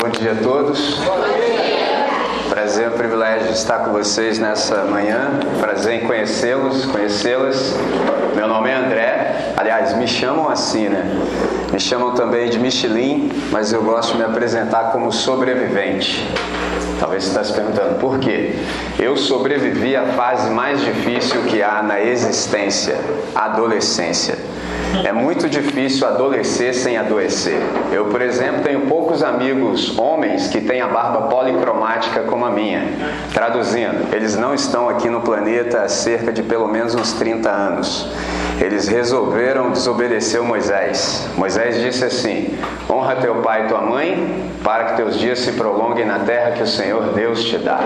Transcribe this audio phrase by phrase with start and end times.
[0.00, 0.98] Bom dia a todos.
[2.48, 5.40] Prazer, um privilégio estar com vocês nessa manhã.
[5.60, 7.74] Prazer em conhecê-los, conhecê-las.
[8.34, 9.25] Meu nome é André.
[9.56, 11.02] Aliás, me chamam assim, né?
[11.72, 16.28] Me chamam também de Michelin, mas eu gosto de me apresentar como sobrevivente.
[17.00, 18.54] Talvez você está se perguntando por quê?
[18.98, 22.98] Eu sobrevivi à fase mais difícil que há na existência,
[23.34, 24.36] a adolescência.
[25.04, 27.60] É muito difícil adolescer sem adoecer.
[27.92, 32.82] Eu, por exemplo, tenho poucos amigos homens que têm a barba policromática como a minha.
[33.32, 38.08] Traduzindo, eles não estão aqui no planeta há cerca de pelo menos uns 30 anos.
[38.60, 41.28] Eles resolveram desobedecer Moisés.
[41.36, 46.06] Moisés disse assim: Honra teu pai e tua mãe, para que teus dias se prolonguem
[46.06, 47.80] na terra que o Senhor Deus te dá.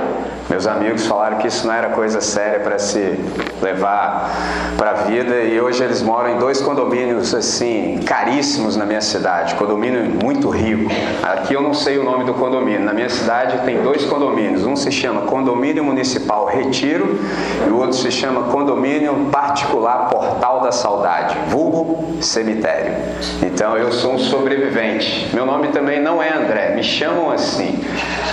[0.48, 3.19] Meus amigos falaram que isso não era coisa séria para se
[3.61, 4.30] levar
[4.77, 9.55] para a vida e hoje eles moram em dois condomínios assim caríssimos na minha cidade,
[9.55, 10.91] condomínio muito rico.
[11.22, 12.81] Aqui eu não sei o nome do condomínio.
[12.81, 14.64] Na minha cidade tem dois condomínios.
[14.64, 17.19] Um se chama Condomínio Municipal Retiro
[17.66, 22.94] e o outro se chama Condomínio Particular Portal da Saudade, vulgo cemitério.
[23.42, 25.28] Então eu sou um sobrevivente.
[25.34, 27.83] Meu nome também não é André, me chamam assim,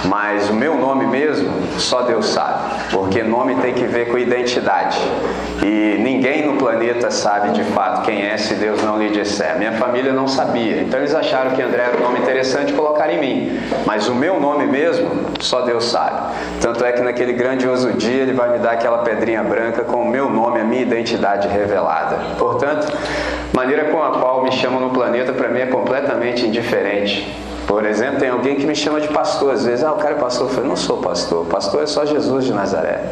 [0.06, 2.59] mas o meu nome mesmo só Deus sabe,
[2.92, 4.98] porque nome tem que ver com identidade.
[5.64, 9.58] E ninguém no planeta sabe de fato quem é se Deus não lhe disser.
[9.58, 13.20] Minha família não sabia, então eles acharam que André era um nome interessante colocaram em
[13.20, 13.59] mim.
[13.86, 16.33] Mas o meu nome mesmo, só Deus sabe.
[16.61, 20.09] Tanto é que naquele grandioso dia ele vai me dar aquela pedrinha branca com o
[20.09, 22.17] meu nome, a minha identidade revelada.
[22.38, 22.92] Portanto,
[23.54, 27.28] maneira com a qual me chamam no planeta para mim é completamente indiferente.
[27.68, 29.54] Por exemplo, tem alguém que me chama de pastor.
[29.54, 30.48] Às vezes, ah, o cara é pastor.
[30.48, 31.45] Eu falei, não sou pastor.
[31.48, 33.04] Pastor é só Jesus de Nazaré.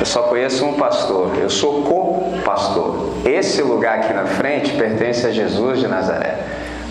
[0.00, 1.30] Eu só conheço um pastor.
[1.40, 3.10] Eu sou co-pastor.
[3.24, 6.38] Esse lugar aqui na frente pertence a Jesus de Nazaré.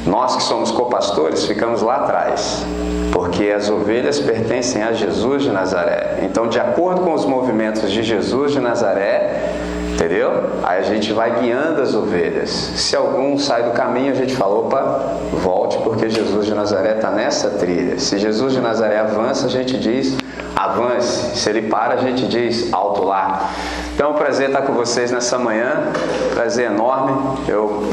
[0.05, 2.65] Nós que somos copastores ficamos lá atrás,
[3.11, 6.19] porque as ovelhas pertencem a Jesus de Nazaré.
[6.23, 9.51] Então, de acordo com os movimentos de Jesus de Nazaré,
[9.99, 10.31] Entendeu?
[10.63, 12.49] Aí a gente vai guiando as ovelhas.
[12.49, 17.11] Se algum sai do caminho, a gente fala: opa, volte, porque Jesus de Nazaré está
[17.11, 17.99] nessa trilha.
[17.99, 20.15] Se Jesus de Nazaré avança, a gente diz:
[20.55, 21.37] avance.
[21.37, 23.49] Se ele para, a gente diz: alto lá.
[23.93, 25.91] Então, é um prazer estar com vocês nessa manhã.
[26.33, 27.37] Prazer enorme.
[27.45, 27.83] Eu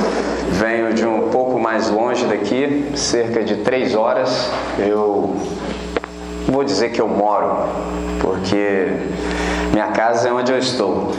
[0.53, 4.49] venho de um pouco mais longe daqui, cerca de três horas.
[4.79, 5.35] Eu
[6.47, 7.67] vou dizer que eu moro,
[8.21, 8.93] porque
[9.73, 11.11] minha casa é onde eu estou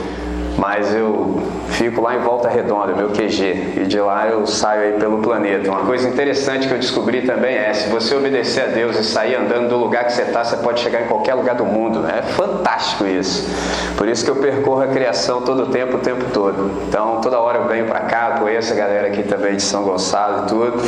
[0.58, 4.92] mas eu fico lá em Volta Redonda, meu QG, e de lá eu saio aí
[4.98, 5.70] pelo planeta.
[5.70, 9.36] Uma coisa interessante que eu descobri também é, se você obedecer a Deus e sair
[9.36, 12.00] andando do lugar que você está, você pode chegar em qualquer lugar do mundo.
[12.00, 12.18] Né?
[12.18, 13.48] É fantástico isso.
[13.96, 16.72] Por isso que eu percorro a criação todo o tempo, o tempo todo.
[16.88, 20.44] Então, toda hora eu venho para cá, conheço a galera aqui também de São Gonçalo
[20.44, 20.82] e tudo,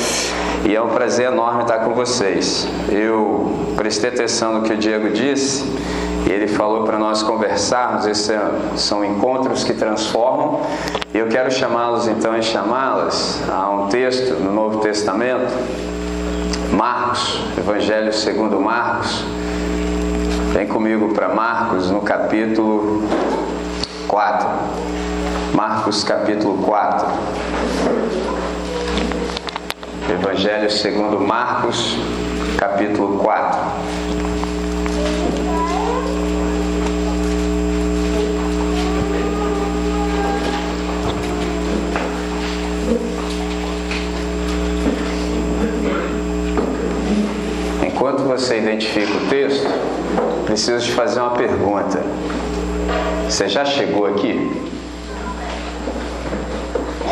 [0.65, 2.67] e é um prazer enorme estar com vocês.
[2.89, 5.65] Eu prestei atenção no que o Diego disse,
[6.31, 8.31] e ele falou para nós conversarmos, esses
[8.77, 10.61] são encontros que transformam.
[11.13, 15.53] E eu quero chamá-los então e chamá-las a um texto no Novo Testamento,
[16.73, 19.25] Marcos, Evangelho segundo Marcos.
[20.53, 23.03] Vem comigo para Marcos no capítulo
[24.07, 24.49] 4.
[25.53, 27.09] Marcos capítulo 4.
[30.13, 31.97] Evangelho segundo Marcos,
[32.57, 34.00] capítulo 4.
[48.01, 49.69] Enquanto você identifica o texto,
[50.47, 52.01] preciso te fazer uma pergunta.
[53.29, 54.51] Você já chegou aqui?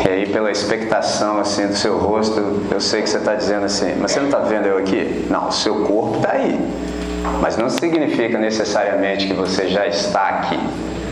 [0.03, 2.41] E aí, pela expectação assim do seu rosto,
[2.71, 5.27] eu sei que você está dizendo assim, mas você não está vendo eu aqui?
[5.29, 6.59] Não, o seu corpo está aí.
[7.39, 10.59] Mas não significa necessariamente que você já está aqui.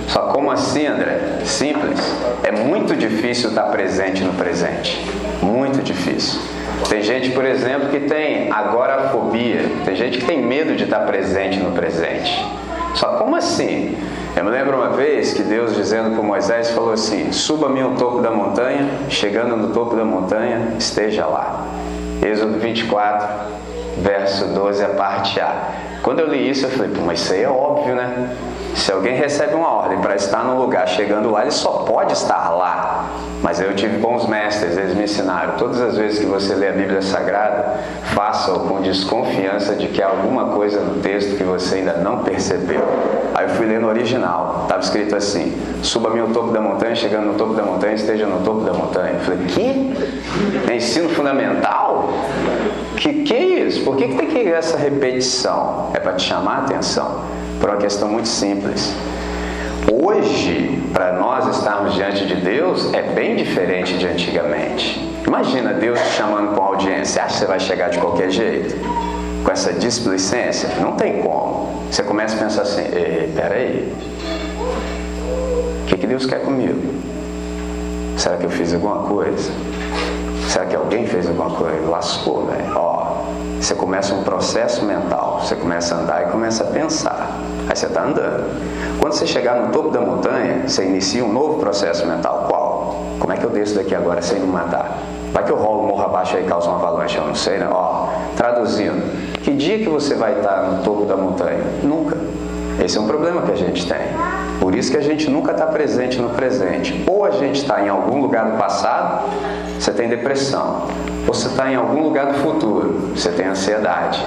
[0.08, 1.20] Só como assim, André?
[1.46, 2.00] Simples.
[2.42, 5.00] É muito difícil estar presente no presente.
[5.40, 6.57] Muito difícil.
[6.90, 9.62] Tem gente, por exemplo, que tem agorafobia.
[9.84, 12.46] Tem gente que tem medo de estar presente no presente.
[12.96, 13.98] Só como assim?
[14.36, 18.22] Eu me lembro uma vez que Deus dizendo com Moisés falou assim: Suba-me ao topo
[18.22, 21.66] da montanha, chegando no topo da montanha, esteja lá.
[22.22, 23.28] Êxodo 24,
[23.98, 25.72] verso 12, a parte A.
[26.04, 28.36] Quando eu li isso, eu falei: Pô, mas isso aí é óbvio, né?
[28.76, 32.50] Se alguém recebe uma ordem para estar num lugar, chegando lá, ele só pode estar
[32.52, 33.10] lá.
[33.42, 35.58] Mas eu tive bons mestres, eles me ensinaram.
[35.58, 37.80] Todas as vezes que você lê a Bíblia Sagrada,
[38.16, 42.84] faça-o com desconfiança de que há alguma coisa no texto que você ainda não percebeu.
[43.36, 47.28] Aí eu fui ler no original, estava escrito assim: suba-me ao topo da montanha, chegando
[47.28, 49.14] no topo da montanha, esteja no topo da montanha.
[49.14, 50.72] Eu falei: que?
[50.72, 52.10] É ensino fundamental?
[52.96, 53.84] Que que é isso?
[53.84, 55.92] Por que, que tem que essa repetição?
[55.94, 57.22] É para te chamar a atenção,
[57.60, 58.94] por uma questão muito simples.
[59.90, 65.00] Hoje, para nós estarmos diante de Deus, é bem diferente de antigamente.
[65.26, 67.24] Imagina Deus te chamando com audiência.
[67.24, 68.76] Acha que você vai chegar de qualquer jeito?
[69.46, 70.70] Com essa displicência?
[70.82, 71.84] Não tem como.
[71.90, 72.84] Você começa a pensar assim:
[73.34, 73.94] peraí,
[75.84, 76.82] o que, que Deus quer comigo?
[78.18, 79.52] Será que eu fiz alguma coisa?
[80.50, 81.90] Será que alguém fez alguma coisa?
[81.90, 82.74] Lascou, velho.
[82.76, 83.24] Ó,
[83.60, 85.40] você começa um processo mental.
[85.42, 87.40] Você começa a andar e começa a pensar.
[87.70, 88.46] Aí você está andando.
[89.00, 92.46] Quando você chegar no topo da montanha, você inicia um novo processo mental.
[92.48, 93.06] Qual?
[93.20, 95.00] Como é que eu desço daqui agora sem me matar?
[95.34, 97.68] Vai que eu rolo morro abaixo e causa uma avalanche, eu não sei, né?
[97.70, 99.02] Ó, traduzindo,
[99.44, 101.60] que dia que você vai estar no topo da montanha?
[101.84, 102.18] Nunca.
[102.84, 103.98] Esse é um problema que a gente tem.
[104.60, 107.04] Por isso que a gente nunca está presente no presente.
[107.08, 109.30] Ou a gente está em algum lugar do passado,
[109.80, 110.88] você tem depressão.
[111.28, 114.24] Ou você está em algum lugar do futuro, você tem ansiedade.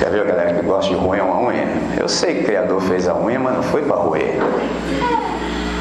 [0.00, 1.66] Já viu a galera que gosta de roer uma unha?
[1.98, 4.36] Eu sei que o Criador fez a unha, mas não foi para roer.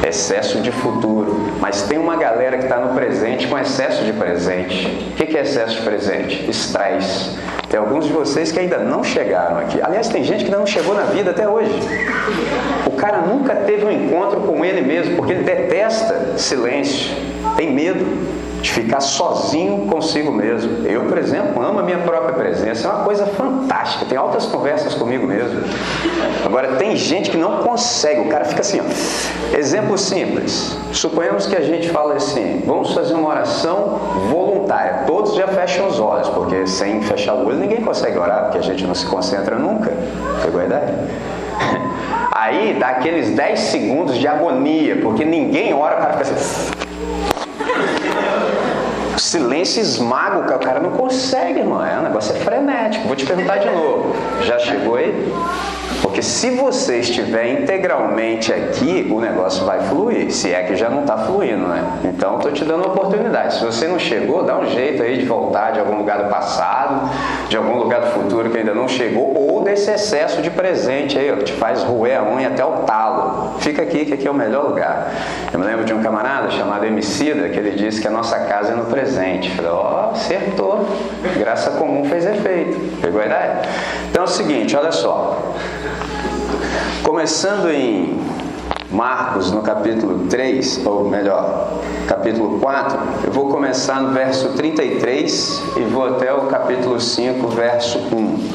[0.07, 1.51] Excesso de futuro.
[1.59, 4.87] Mas tem uma galera que está no presente com excesso de presente.
[5.11, 6.49] O que é excesso de presente?
[6.49, 7.37] Estresse.
[7.69, 9.79] Tem alguns de vocês que ainda não chegaram aqui.
[9.83, 11.71] Aliás, tem gente que ainda não chegou na vida até hoje.
[12.87, 17.15] O cara nunca teve um encontro com ele mesmo, porque ele detesta silêncio,
[17.55, 18.03] tem medo
[18.61, 20.85] de ficar sozinho consigo mesmo.
[20.87, 24.05] Eu, por exemplo, amo a minha própria presença, é uma coisa fantástica.
[24.05, 25.61] Tem altas conversas comigo mesmo.
[26.45, 29.57] Agora, tem gente que não consegue, o cara fica assim, ó.
[29.57, 30.77] Exemplo simples.
[30.91, 33.99] Suponhamos que a gente fala assim: vamos fazer uma oração
[34.29, 35.03] voluntária.
[35.05, 38.61] Todos já fecham os olhos, porque sem fechar o olho ninguém consegue orar, porque a
[38.61, 39.91] gente não se concentra nunca.
[40.43, 40.95] Pegou a ideia?
[42.31, 46.86] Aí dá aqueles 10 segundos de agonia, porque ninguém ora, o cara fica assim.
[49.17, 51.83] O silêncio esmaga o cara, o cara não consegue, irmão.
[51.83, 53.07] É, o negócio é frenético.
[53.07, 54.15] Vou te perguntar de novo.
[54.43, 55.33] Já chegou aí?
[56.07, 60.31] Porque se você estiver integralmente aqui, o negócio vai fluir.
[60.31, 61.83] Se é que já não está fluindo, né?
[62.05, 63.55] Então, estou te dando uma oportunidade.
[63.55, 67.11] Se você não chegou, dá um jeito aí de voltar de algum lugar do passado,
[67.49, 71.29] de algum lugar do futuro que ainda não chegou, ou desse excesso de presente aí,
[71.29, 73.55] ó, que te faz roer a unha até o talo.
[73.59, 75.11] Fica aqui, que aqui é o melhor lugar.
[75.51, 78.71] Eu me lembro de um camarada chamado Emicida, que ele disse que a nossa casa
[78.71, 79.51] é no presente.
[79.51, 80.85] Falei, ó, oh, acertou.
[81.37, 82.99] Graça comum fez efeito.
[83.01, 83.61] Pegou a ideia?
[84.09, 85.37] Então é o seguinte, olha só.
[87.03, 88.19] Começando em
[88.91, 95.81] Marcos, no capítulo 3, ou melhor, capítulo 4, eu vou começar no verso 33 e
[95.81, 98.49] vou até o capítulo 5, verso 1.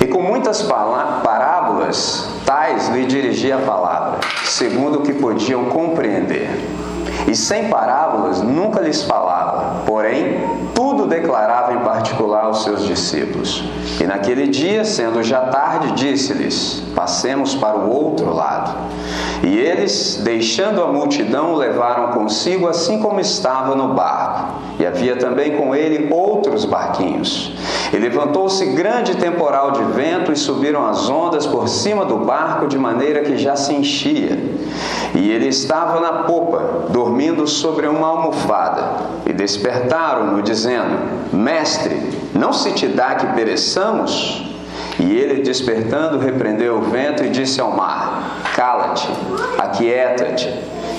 [0.00, 6.48] E com muitas parábolas, tais lhe dirigia a palavra, segundo o que podiam compreender.
[7.26, 9.27] E sem parábolas nunca lhes falava,
[9.88, 10.36] porém
[10.74, 13.64] tudo declarava em particular aos seus discípulos.
[13.98, 18.76] E naquele dia, sendo já tarde, disse-lhes: Passemos para o outro lado.
[19.44, 24.54] E eles, deixando a multidão, levaram consigo, assim como estava no barco.
[24.80, 27.52] E havia também com ele outros barquinhos.
[27.92, 32.76] E levantou-se grande temporal de vento, e subiram as ondas por cima do barco, de
[32.76, 34.36] maneira que já se enchia.
[35.14, 39.04] E ele estava na popa, dormindo sobre uma almofada.
[39.24, 40.98] E despertaram-no, dizendo:
[41.32, 44.57] Mestre, não se te dá que pereçamos?
[44.98, 49.08] E ele, despertando, repreendeu o vento e disse ao mar: Cala-te,
[49.56, 50.52] aquieta-te.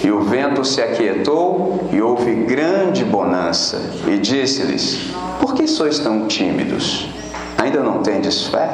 [0.03, 3.81] E o vento se aquietou e houve grande bonança.
[4.07, 7.09] E disse-lhes: Por que sois tão tímidos?
[7.57, 8.69] Ainda não tendes fé?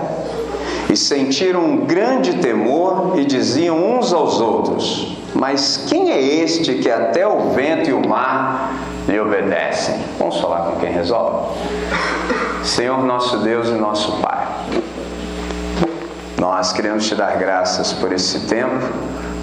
[0.91, 6.89] E sentiram um grande temor e diziam uns aos outros: Mas quem é este que
[6.91, 8.73] até o vento e o mar
[9.07, 9.95] lhe obedecem?
[10.19, 11.57] Vamos falar com quem resolve?
[12.63, 14.34] Senhor nosso Deus e nosso Pai.
[16.37, 18.85] Nós queremos te dar graças por esse tempo,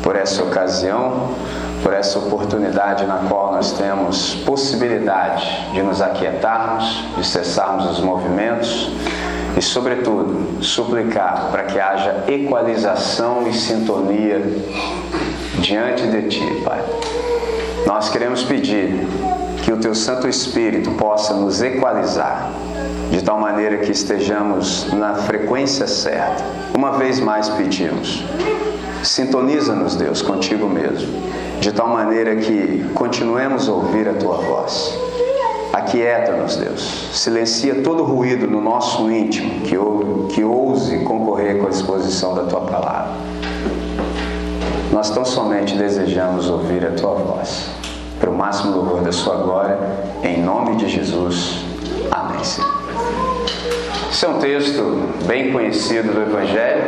[0.03, 1.35] por essa ocasião,
[1.83, 8.91] por essa oportunidade na qual nós temos possibilidade de nos aquietarmos, de cessarmos os movimentos
[9.57, 14.43] e, sobretudo, suplicar para que haja equalização e sintonia
[15.61, 16.83] diante de Ti, Pai.
[17.87, 19.07] Nós queremos pedir
[19.65, 22.51] que o Teu Santo Espírito possa nos equalizar
[23.12, 26.42] de tal maneira que estejamos na frequência certa.
[26.75, 28.25] Uma vez mais pedimos.
[29.02, 31.12] Sintoniza-nos, Deus, contigo mesmo,
[31.61, 34.99] de tal maneira que continuemos a ouvir a tua voz.
[35.75, 37.11] Aquieta-nos, Deus.
[37.12, 39.76] Silencia todo ruído no nosso íntimo que,
[40.35, 43.12] que ouse concorrer com a exposição da tua palavra.
[44.90, 47.69] Nós tão somente desejamos ouvir a tua voz.
[48.19, 49.78] Para o máximo louvor da sua glória,
[50.23, 51.59] em nome de Jesus.
[52.11, 52.42] Amém.
[52.45, 52.82] Senhor.
[54.12, 56.83] Esse é um texto bem conhecido do Evangelho.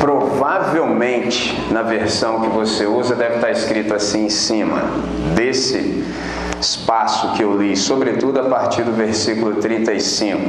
[0.00, 4.80] Provavelmente na versão que você usa deve estar escrito assim em cima
[5.34, 6.02] desse
[6.58, 10.48] espaço que eu li, sobretudo a partir do versículo 35.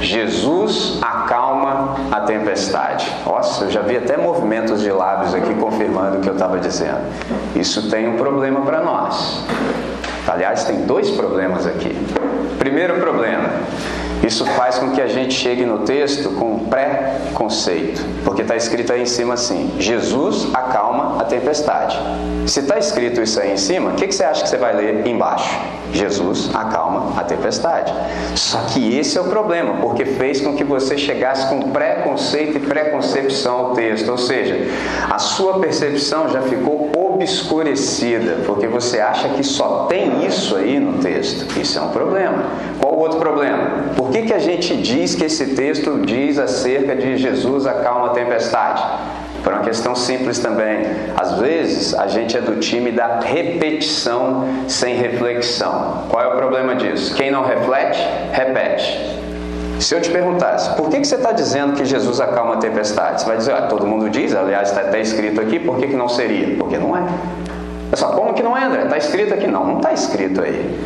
[0.00, 3.08] Jesus acalma a tempestade.
[3.24, 7.02] Nossa, eu já vi até movimentos de lábios aqui confirmando o que eu estava dizendo.
[7.54, 9.44] Isso tem um problema para nós.
[10.26, 11.96] Aliás, tem dois problemas aqui.
[12.58, 13.48] Primeiro problema,
[14.22, 18.92] isso faz com que a gente chegue no texto com um pré-conceito, porque está escrito
[18.92, 21.98] aí em cima assim: Jesus acalma a tempestade.
[22.46, 24.74] Se está escrito isso aí em cima, o que, que você acha que você vai
[24.74, 25.48] ler embaixo?
[25.92, 27.92] Jesus acalma a tempestade.
[28.34, 32.60] Só que esse é o problema, porque fez com que você chegasse com preconceito e
[32.60, 34.68] preconcepção ao texto, ou seja,
[35.10, 40.98] a sua percepção já ficou obscurecida, porque você acha que só tem isso aí no
[40.98, 41.58] texto.
[41.58, 42.44] Isso é um problema.
[42.80, 43.92] Qual o outro problema?
[43.96, 48.10] Por que, que a gente diz que esse texto diz acerca de Jesus acalma a
[48.10, 48.82] tempestade?
[49.42, 50.86] Por uma questão simples também.
[51.16, 56.04] Às vezes a gente é do time da repetição sem reflexão.
[56.08, 57.14] Qual é o problema disso?
[57.14, 58.00] Quem não reflete,
[58.32, 59.18] repete.
[59.80, 63.20] Se eu te perguntasse, por que, que você está dizendo que Jesus acalma a tempestade?
[63.20, 65.96] Você vai dizer, ah, todo mundo diz, aliás, está até escrito aqui, por que, que
[65.96, 66.56] não seria?
[66.56, 67.06] Porque não é.
[67.94, 68.82] Só como que não é, André?
[68.84, 69.46] Está escrito aqui?
[69.46, 70.78] Não, não está escrito aí.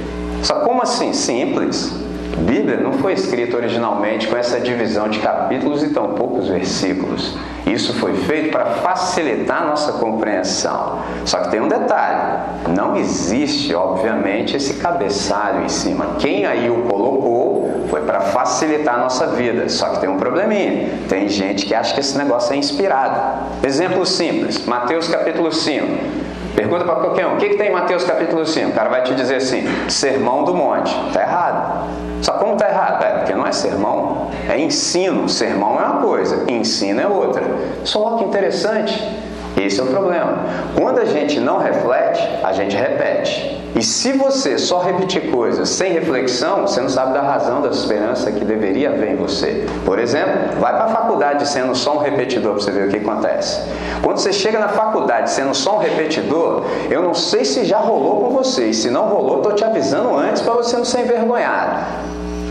[0.43, 1.13] Só como assim?
[1.13, 1.93] Simples.
[2.39, 7.37] Bíblia não foi escrita originalmente com essa divisão de capítulos e tão poucos versículos.
[7.67, 11.01] Isso foi feito para facilitar a nossa compreensão.
[11.25, 12.43] Só que tem um detalhe:
[12.75, 16.17] não existe, obviamente, esse cabeçalho em cima.
[16.19, 19.69] Quem aí o colocou foi para facilitar a nossa vida.
[19.69, 23.67] Só que tem um probleminha: tem gente que acha que esse negócio é inspirado.
[23.67, 26.32] Exemplo simples: Mateus capítulo 5.
[26.55, 28.71] Pergunta para qualquer um: o que, que tem em Mateus capítulo 5?
[28.71, 30.95] O cara vai te dizer assim: Sermão do Monte.
[31.09, 31.89] Está errado.
[32.21, 33.05] Só como está errado?
[33.05, 35.29] É porque não é sermão, é ensino.
[35.29, 37.43] Sermão é uma coisa, ensino é outra.
[37.85, 39.32] Só que interessante.
[39.57, 40.45] Esse é o problema.
[40.75, 43.61] Quando a gente não reflete, a gente repete.
[43.75, 48.31] E se você só repetir coisas sem reflexão, você não sabe da razão da esperança
[48.31, 49.67] que deveria haver em você.
[49.85, 52.99] Por exemplo, vai para a faculdade sendo só um repetidor para você ver o que
[52.99, 53.61] acontece.
[54.03, 58.25] Quando você chega na faculdade sendo só um repetidor, eu não sei se já rolou
[58.25, 58.67] com você.
[58.67, 61.87] E se não rolou, estou te avisando antes para você não ser envergonhado.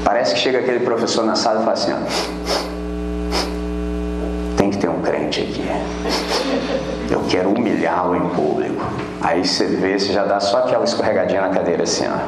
[0.03, 1.97] Parece que chega aquele professor na sala e fala assim: ó,
[4.57, 8.85] tem que ter um crente aqui eu quero humilhá-lo em público.
[9.21, 12.17] Aí você vê, você já dá só aquela escorregadinha na cadeira assim, ó.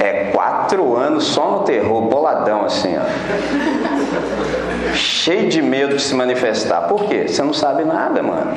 [0.00, 3.02] É quatro anos só no terror, boladão assim, ó.
[4.92, 6.82] Cheio de medo de se manifestar.
[6.82, 7.26] Por quê?
[7.26, 8.52] Você não sabe nada, mano.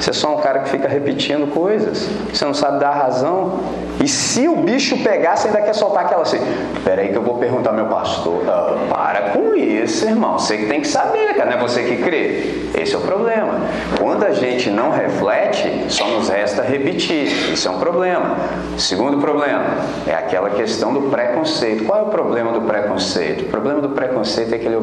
[0.00, 2.08] Você é só um cara que fica repetindo coisas.
[2.32, 3.60] Você não sabe dar razão.
[4.02, 6.40] E se o bicho pegar, você ainda quer soltar aquela assim.
[6.84, 8.42] Peraí que eu vou perguntar ao meu pastor.
[8.48, 10.38] Ah, para com isso, irmão.
[10.38, 11.50] Você que tem que saber, cara.
[11.50, 12.62] Não é você que crê.
[12.74, 13.60] Esse é o problema.
[13.98, 17.52] Quando a gente não reflete, só nos resta repetir.
[17.52, 18.36] Isso é um problema.
[18.78, 19.62] Segundo problema
[20.06, 21.84] é aquela questão do preconceito.
[21.84, 23.42] Qual é o problema do preconceito?
[23.42, 24.76] O problema do preconceito é que ele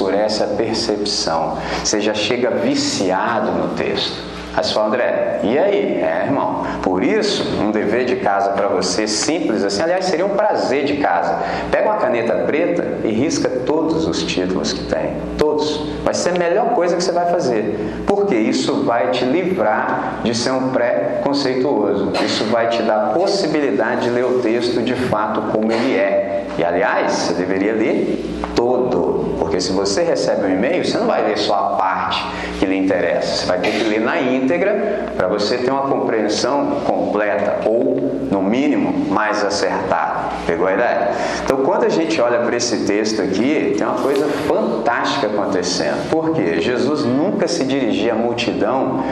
[0.00, 1.58] obscurece a percepção.
[1.84, 4.30] Você já chega viciado no texto.
[4.56, 6.00] Aí você fala, André, e aí?
[6.02, 6.64] É, irmão.
[6.82, 10.96] Por isso, um dever de casa para você simples assim, aliás, seria um prazer de
[10.96, 11.38] casa.
[11.70, 15.12] Pega uma caneta preta e risca todos os títulos que tem.
[15.38, 15.88] Todos.
[16.02, 18.02] Vai ser a melhor coisa que você vai fazer.
[18.06, 22.12] Porque isso vai te livrar de ser um pré-conceituoso.
[22.24, 26.46] Isso vai te dar a possibilidade de ler o texto de fato como ele é.
[26.58, 29.19] E aliás, você deveria ler todo.
[29.40, 32.22] Porque se você recebe um e-mail, você não vai ler só a parte
[32.58, 33.36] que lhe interessa.
[33.36, 37.96] Você vai ter que ler na íntegra para você ter uma compreensão completa ou,
[38.30, 40.28] no mínimo, mais acertada.
[40.46, 41.10] Pegou a ideia?
[41.42, 46.10] Então, quando a gente olha para esse texto aqui, tem uma coisa fantástica acontecendo.
[46.10, 46.60] Por quê?
[46.60, 49.02] Jesus nunca se dirigia à multidão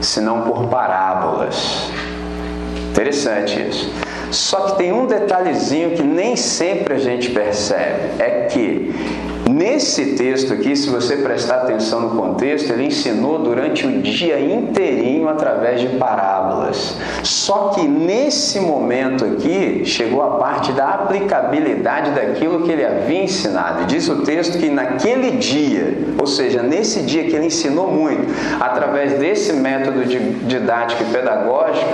[0.00, 1.90] senão por parábolas.
[2.90, 3.92] Interessante isso.
[4.30, 8.94] Só que tem um detalhezinho que nem sempre a gente percebe: é que
[9.54, 15.28] Nesse texto aqui, se você prestar atenção no contexto, ele ensinou durante o dia inteirinho
[15.28, 16.96] através de parábolas.
[17.22, 23.84] Só que nesse momento aqui, chegou a parte da aplicabilidade daquilo que ele havia ensinado.
[23.84, 28.26] diz o texto que naquele dia, ou seja, nesse dia que ele ensinou muito,
[28.58, 31.92] através desse método didático e pedagógico,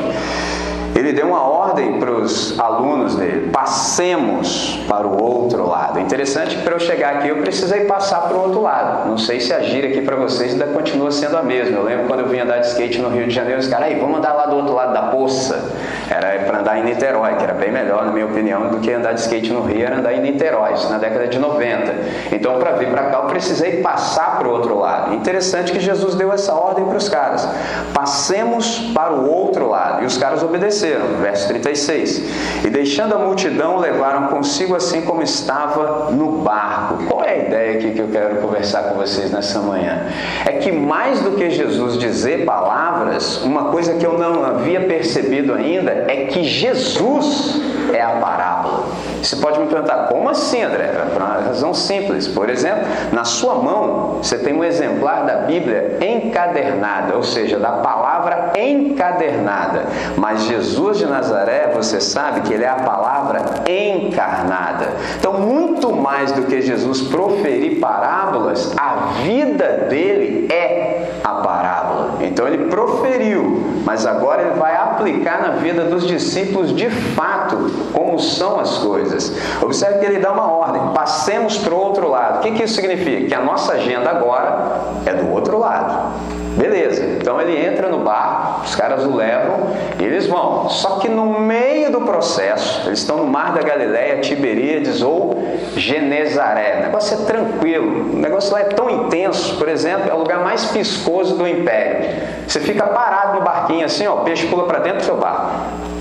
[0.95, 6.01] ele deu uma ordem para os alunos dele: passemos para o outro lado.
[6.01, 9.09] Interessante que para eu chegar aqui eu precisei passar para o outro lado.
[9.09, 11.77] Não sei se a gíria aqui para vocês ainda continua sendo a mesma.
[11.77, 13.99] Eu lembro quando eu vim andar de skate no Rio de Janeiro, os caras, aí,
[13.99, 15.71] vamos andar lá do outro lado da poça.
[16.11, 19.13] Era para andar em Niterói, que era bem melhor, na minha opinião, do que andar
[19.13, 21.95] de skate no Rio, era andar em Niterói, isso na década de 90.
[22.33, 25.15] Então, para vir para cá, eu precisei passar para o outro lado.
[25.15, 27.49] Interessante que Jesus deu essa ordem para os caras:
[27.95, 30.03] passemos para o outro lado.
[30.03, 30.80] E os caras obedeceram
[31.21, 32.23] verso 36.
[32.65, 37.05] E deixando a multidão, levaram consigo assim como estava no barco.
[37.09, 40.07] Qual é a ideia aqui que eu quero conversar com vocês nessa manhã?
[40.47, 45.55] É que mais do que Jesus dizer palavras, uma coisa que eu não havia percebido
[45.55, 47.61] ainda é que Jesus
[47.93, 48.87] é a parábola.
[49.23, 50.89] Você pode me perguntar, como assim, André?
[51.13, 52.27] Por uma razão simples.
[52.27, 57.73] Por exemplo, na sua mão você tem um exemplar da Bíblia encadernada, ou seja, da
[57.73, 59.85] palavra encadernada.
[60.17, 64.89] Mas Jesus de Nazaré, você sabe que ele é a palavra encarnada.
[65.19, 71.90] Então, muito mais do que Jesus proferir parábolas, a vida dele é a parábola.
[72.31, 77.57] Então, ele proferiu, mas agora ele vai aplicar na vida dos discípulos de fato
[77.93, 79.37] como são as coisas.
[79.61, 82.39] Observe que ele dá uma ordem: passemos para o outro lado.
[82.39, 83.27] O que, que isso significa?
[83.27, 86.40] Que a nossa agenda agora é do outro lado.
[86.57, 90.69] Beleza, então ele entra no barco, os caras o levam e eles vão.
[90.69, 95.43] Só que no meio do processo, eles estão no mar da Galileia, Tiberíades ou
[95.77, 96.79] Genezaré.
[96.79, 100.41] O negócio é tranquilo, o negócio lá é tão intenso, por exemplo, é o lugar
[100.41, 102.09] mais piscoso do império.
[102.47, 105.53] Você fica parado no barquinho assim, ó, o peixe pula para dentro do seu barco.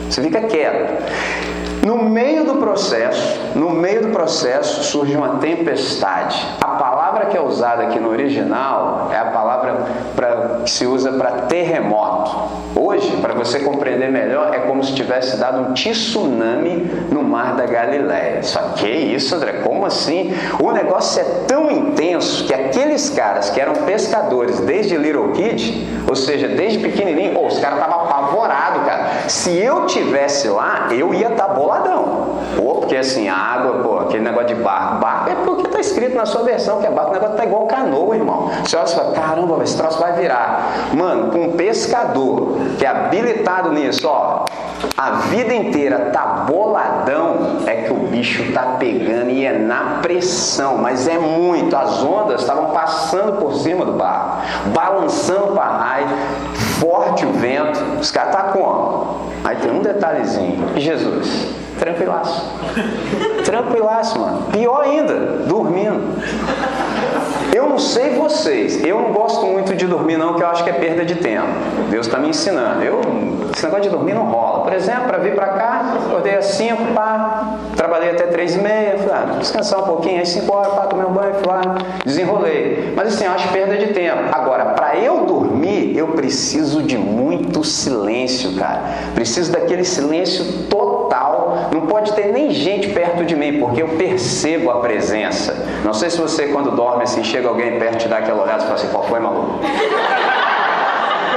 [0.10, 1.04] Você fica quieto.
[1.86, 6.46] No meio do processo, no meio do processo surge uma tempestade.
[6.60, 9.86] A palavra que é usada aqui no original é a palavra
[10.70, 12.60] que se usa para terremoto.
[12.76, 17.66] Hoje, para você compreender melhor, é como se tivesse dado um tsunami no mar da
[17.66, 18.44] Galileia.
[18.44, 20.32] Só que isso, André, como assim?
[20.62, 26.16] O negócio é tão intenso que aqueles caras que eram pescadores desde Little Kid, ou
[26.16, 29.10] seja, desde pequenininho, oh, os caras estavam apavorados, cara.
[29.28, 32.38] Se eu tivesse lá, eu ia estar tá boladão.
[32.90, 34.96] Porque assim, a água, pô, aquele negócio de barco.
[34.96, 37.68] Barco é porque está escrito na sua versão que é barco, o negócio tá igual
[37.68, 38.50] canoa, irmão.
[38.66, 40.90] Você olha e fala, caramba, esse troço vai virar.
[40.98, 44.46] Mano, com um pescador que é habilitado nisso, ó,
[44.98, 50.80] a vida inteira tá boladão, é que o bicho tá pegando e é na pressão,
[50.80, 51.76] mas é muito.
[51.76, 54.42] As ondas estavam passando por cima do barco,
[54.74, 56.08] balançando para raio,
[56.80, 57.80] forte o vento.
[58.02, 59.30] Os caras tá como?
[59.44, 60.70] Aí tem um detalhezinho.
[60.76, 62.46] Jesus, tranquilaço.
[63.44, 64.44] Tranquilaço, mano.
[64.52, 65.14] Pior ainda,
[65.48, 66.20] dormindo.
[67.54, 70.70] Eu não sei vocês, eu não gosto muito de dormir não, que eu acho que
[70.70, 71.48] é perda de tempo.
[71.90, 72.84] Deus está me ensinando.
[72.84, 73.02] Eu,
[73.56, 74.64] esse negócio de dormir não rola.
[74.64, 78.98] Por exemplo, para vir para cá, acordei às 5, pá, trabalhei até 3 e meia,
[79.00, 81.62] falei, ah, descansar um pouquinho, aí 5 horas, pá, tomei um banho, fui lá,
[82.06, 82.94] desenrolei.
[82.96, 84.20] Mas assim, eu acho perda de tempo.
[84.32, 88.82] Agora, para eu dormir, eu preciso de muito silêncio, cara.
[89.16, 91.69] Preciso daquele silêncio total.
[91.72, 95.56] Não pode ter nem gente perto de mim, porque eu percebo a presença.
[95.84, 98.64] Não sei se você, quando dorme assim, chega alguém perto e dá aquela olhada e
[98.64, 99.60] fala assim: qual foi, maluco?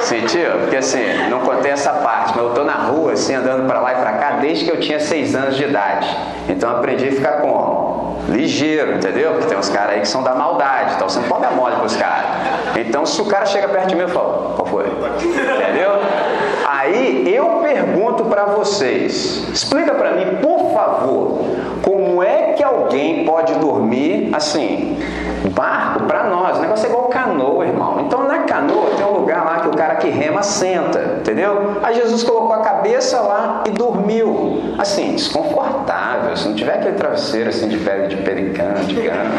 [0.00, 0.50] Sentiu?
[0.60, 3.92] Porque assim, não contei essa parte, mas eu tô na rua, assim, andando para lá
[3.92, 6.08] e para cá desde que eu tinha seis anos de idade.
[6.48, 8.20] Então aprendi a ficar como?
[8.28, 9.32] Ligeiro, entendeu?
[9.32, 11.76] Porque tem uns caras aí que são da maldade, então você não pode dar mole
[11.76, 12.26] pros caras.
[12.76, 14.86] Então se o cara chega perto de mim, eu falo, qual foi?
[14.86, 15.92] Entendeu?
[16.82, 21.38] Aí eu pergunto para vocês, explica para mim, por favor,
[21.80, 24.98] como é que alguém pode dormir assim?
[25.54, 28.00] Barco, para nós, o negócio é igual canoa, irmão.
[28.00, 31.76] Então na canoa tem um lugar lá que o cara que rema senta, entendeu?
[31.84, 34.74] Aí Jesus colocou a cabeça lá e dormiu.
[34.76, 36.36] Assim, desconfortável.
[36.36, 39.30] Se não tiver aquele travesseiro assim de pele de pericano, de gana.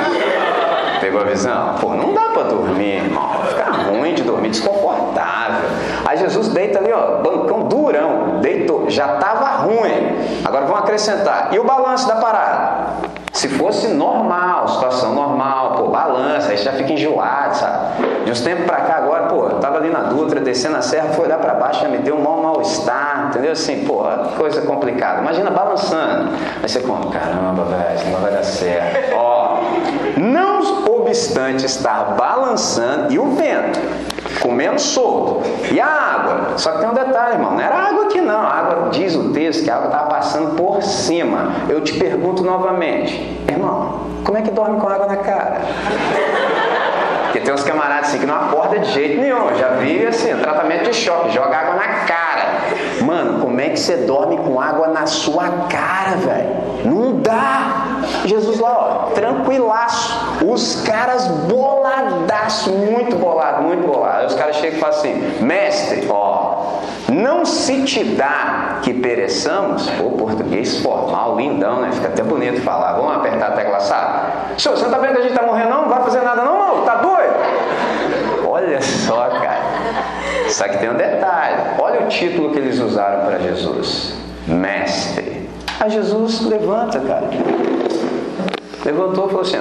[1.04, 1.76] Pegou a visão?
[1.82, 3.30] Pô, não dá para dormir, irmão.
[3.50, 5.70] Fica ruim de dormir, desconfortável.
[6.06, 10.16] Aí Jesus deita ali, ó, bancão durão, deitou, já estava ruim.
[10.46, 11.50] Agora vamos acrescentar.
[11.52, 12.86] E o balanço da parada?
[13.34, 18.24] Se fosse normal, situação normal, pô, balança, aí já fica enjoado, sabe?
[18.24, 21.10] De uns tempos pra cá agora, pô, eu tava ali na Dutra, descendo a serra,
[21.10, 23.52] foi olhar pra baixo, já me deu um mau mal-estar, entendeu?
[23.52, 24.04] Assim, pô,
[24.38, 25.20] coisa complicada.
[25.20, 26.30] Imagina balançando.
[26.62, 29.18] Aí você como, caramba, velho, isso não vai dar certo.
[29.18, 29.63] Ó,
[30.18, 30.54] Não
[31.14, 33.80] obstante estar balançando e o vento
[34.42, 35.42] comendo solto.
[35.72, 36.58] E a água?
[36.58, 37.52] Só que tem um detalhe, irmão.
[37.52, 38.40] Não era água aqui não.
[38.40, 41.52] A água diz o texto que a água estava passando por cima.
[41.70, 43.14] Eu te pergunto novamente,
[43.48, 45.62] irmão, como é que dorme com água na cara?
[47.24, 49.56] Porque tem uns camaradas assim que não acorda de jeito nenhum.
[49.56, 52.23] Já vi assim, tratamento de choque, joga água na cara.
[53.02, 56.50] Mano, como é que você dorme com água na sua cara, velho?
[56.86, 58.02] Não dá.
[58.26, 60.14] Jesus lá, ó, tranquilaço.
[60.46, 64.20] Os caras boladaço, muito bolado, muito bolado.
[64.20, 69.90] Aí os caras chegam e falam assim: mestre, ó, não se te dá que pereçamos.
[69.92, 71.92] Pô, português formal, lindão, né?
[71.92, 72.94] Fica até bonito falar.
[72.94, 74.34] Vamos apertar a tecla SAP.
[74.58, 75.82] Senhor, você não tá vendo que a gente tá morrendo, não?
[75.84, 76.86] Não vai fazer nada, não, não?
[76.86, 77.34] Tá doido?
[78.64, 79.62] Olha só, cara.
[80.48, 81.58] Só que tem um detalhe.
[81.80, 84.16] Olha o título que eles usaram para Jesus:
[84.48, 85.50] Mestre.
[85.80, 87.30] Aí Jesus levanta, cara.
[88.86, 89.58] Levantou e falou assim: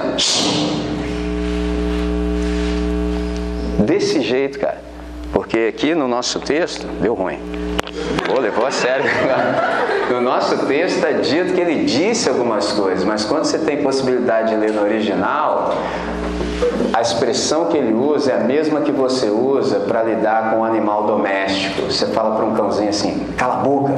[3.79, 4.81] Desse jeito, cara.
[5.33, 7.39] Porque aqui no nosso texto, deu ruim.
[8.25, 9.03] Pô, levou a sério.
[10.09, 14.49] No nosso texto está dito que ele disse algumas coisas, mas quando você tem possibilidade
[14.49, 15.73] de ler no original,
[16.93, 20.63] a expressão que ele usa é a mesma que você usa para lidar com um
[20.63, 21.83] animal doméstico.
[21.83, 23.93] Você fala para um cãozinho assim: cala a boca.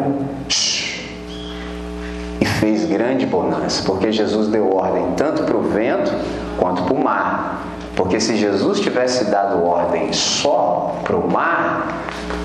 [2.39, 6.12] E fez grande bonança, porque Jesus deu ordem tanto para o vento
[6.58, 7.62] quanto para o mar.
[7.96, 11.88] Porque se Jesus tivesse dado ordem só para o mar,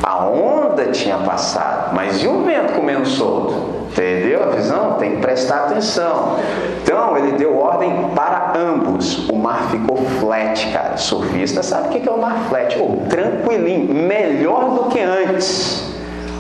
[0.03, 3.81] a onda tinha passado, mas e o vento comendo solto?
[3.91, 4.93] Entendeu a visão?
[4.95, 6.37] Tem que prestar atenção.
[6.83, 9.29] Então ele deu ordem para ambos.
[9.29, 10.97] O mar ficou flat, cara.
[10.97, 12.79] Surfista sabe o que é o mar flat?
[12.81, 15.91] Oh, tranquilinho, melhor do que antes.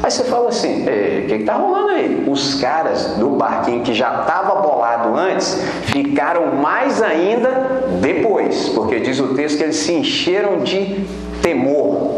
[0.02, 2.24] Aí você fala assim, o que está rolando aí?
[2.26, 9.20] Os caras do barquinho que já estava bolado antes ficaram mais ainda depois, porque diz
[9.20, 11.04] o texto que eles se encheram de
[11.42, 12.09] temor.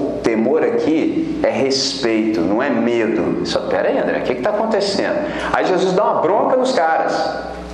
[0.43, 3.47] Temor aqui é respeito, não é medo.
[3.47, 5.17] Só pera aí, André, o que está acontecendo?
[5.53, 7.15] Aí Jesus dá uma bronca nos caras.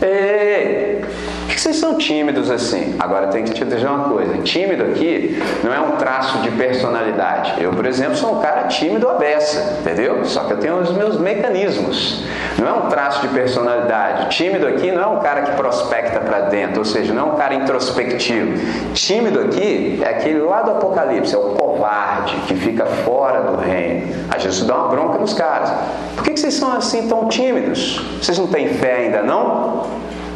[0.03, 1.03] Ei,
[1.49, 2.95] por que vocês são tímidos assim?
[2.99, 7.55] Agora tem que te dizer uma coisa: tímido aqui não é um traço de personalidade.
[7.59, 10.27] Eu, por exemplo, sou um cara tímido à beça, entendeu?
[10.27, 12.23] Só que eu tenho os meus mecanismos.
[12.59, 14.37] Não é um traço de personalidade.
[14.37, 17.37] Tímido aqui não é um cara que prospecta para dentro, ou seja, não é um
[17.37, 18.53] cara introspectivo.
[18.93, 24.07] Tímido aqui é aquele lá do Apocalipse, é o covarde que fica fora do reino.
[24.29, 25.73] A Jesus dá uma bronca nos caras.
[26.15, 28.05] Por que vocês são assim tão tímidos?
[28.21, 29.87] Vocês não têm fé ainda não?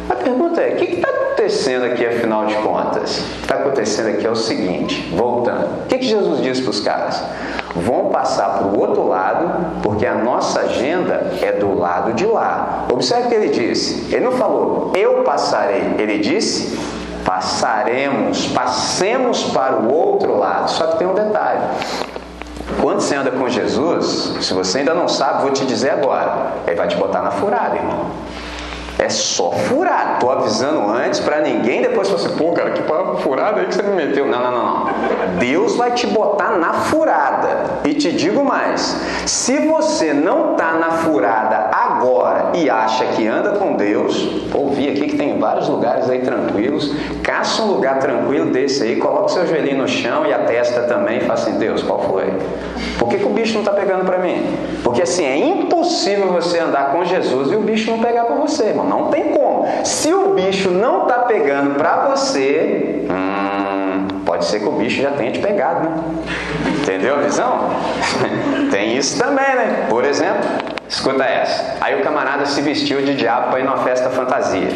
[0.08, 3.18] A pergunta é: o que está acontecendo aqui afinal de contas?
[3.18, 6.70] O que está acontecendo aqui é o seguinte: voltando, o que, que Jesus disse para
[6.70, 7.22] os caras?
[7.74, 12.86] Vão passar para o outro lado, porque a nossa agenda é do lado de lá.
[12.92, 16.78] Observe o que ele disse: ele não falou, eu passarei, ele disse,
[17.24, 20.70] passaremos, passemos para o outro lado.
[20.70, 21.60] Só que tem um detalhe:
[22.80, 26.76] quando você anda com Jesus, se você ainda não sabe, vou te dizer agora, ele
[26.76, 28.06] vai te botar na furada, irmão.
[28.98, 30.20] É só furado.
[30.20, 32.82] Tô avisando antes para ninguém depois você, assim, pô, cara, que
[33.22, 34.26] furada aí que você me meteu.
[34.26, 34.92] Não, não, não, não.
[35.38, 37.80] Deus vai te botar na furada.
[37.84, 38.96] E te digo mais:
[39.32, 45.06] se você não tá na furada agora e acha que anda com Deus, ouvi aqui
[45.06, 49.78] que tem vários lugares aí tranquilos, caça um lugar tranquilo desse aí, coloca seu joelhinho
[49.78, 52.30] no chão e a testa também e fala assim: Deus, qual foi?
[52.98, 54.54] Por que, que o bicho não tá pegando para mim?
[54.84, 58.64] Porque assim, é impossível você andar com Jesus e o bicho não pegar para você,
[58.64, 58.84] irmão.
[58.84, 59.66] Não tem como.
[59.82, 63.71] Se o bicho não está pegando para você, hum,
[64.42, 66.02] pode ser que o bicho já tenha te pegado, né?
[66.82, 67.70] Entendeu a visão?
[68.72, 69.86] tem isso também, né?
[69.88, 70.42] Por exemplo,
[70.88, 71.76] escuta essa.
[71.80, 74.68] Aí o camarada se vestiu de diabo para ir numa festa fantasia.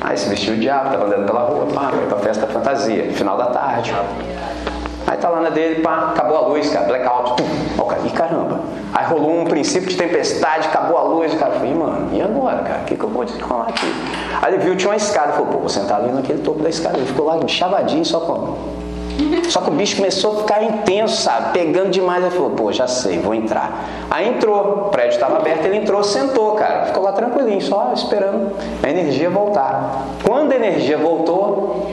[0.00, 3.36] Aí se vestiu de diabo, estava andando pela rua, pá, foi pra festa fantasia, final
[3.36, 3.94] da tarde.
[5.06, 7.42] Aí tá lá na dele, pá, acabou a luz, cara, blackout.
[7.78, 8.60] Ó, cara, e caramba.
[8.92, 12.80] Aí rolou um princípio de tempestade, acabou a luz, cara falou, mano, e agora, cara?
[12.80, 13.86] O que, que eu vou desenrolar aqui?
[14.42, 16.96] Aí ele viu, tinha uma escada, falou, pô, vou sentar ali naquele topo da escada.
[16.96, 18.80] Ele ficou lá chavadinho, só com.
[19.48, 21.52] Só que o bicho começou a ficar intenso, sabe?
[21.52, 22.22] Pegando demais.
[22.22, 23.84] Ele falou, pô, já sei, vou entrar.
[24.10, 26.86] Aí entrou, o prédio estava aberto, ele entrou, sentou, cara.
[26.86, 30.06] Ficou lá tranquilinho, só esperando a energia voltar.
[30.24, 31.90] Quando a energia voltou,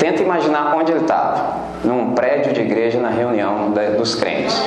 [0.00, 4.60] tenta imaginar onde ele estava num prédio de igreja na reunião dos crentes.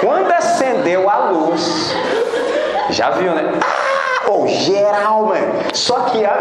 [0.00, 1.96] Quando acendeu a luz,
[2.90, 3.52] já viu, né?
[3.60, 5.54] Ah, oh, geral, mano.
[5.72, 6.38] Só que a...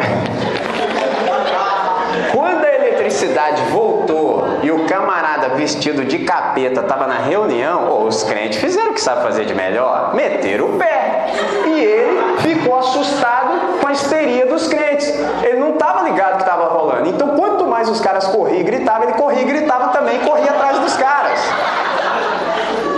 [2.33, 8.23] quando a eletricidade voltou e o camarada vestido de capeta estava na reunião, oh, os
[8.23, 11.27] crentes fizeram o que sabe fazer de melhor, meteram o pé.
[11.65, 15.07] E ele ficou assustado com a histeria dos crentes.
[15.41, 17.07] Ele não estava ligado que estava rolando.
[17.07, 17.54] Então, quanto
[17.89, 21.39] os caras corriam e gritavam, ele corria e gritava também, corria atrás dos caras.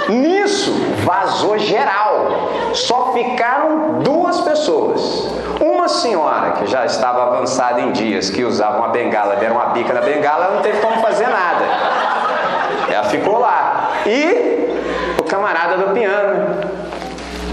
[0.10, 0.71] Nisso,
[1.04, 2.28] vazou geral.
[2.73, 5.28] Só ficaram duas pessoas.
[5.60, 9.93] Uma senhora que já estava avançada em dias, que usava uma bengala, deram uma bica
[9.93, 11.65] na bengala, ela não teve como fazer nada.
[12.89, 13.89] Ela ficou lá.
[14.06, 16.46] E o camarada do piano.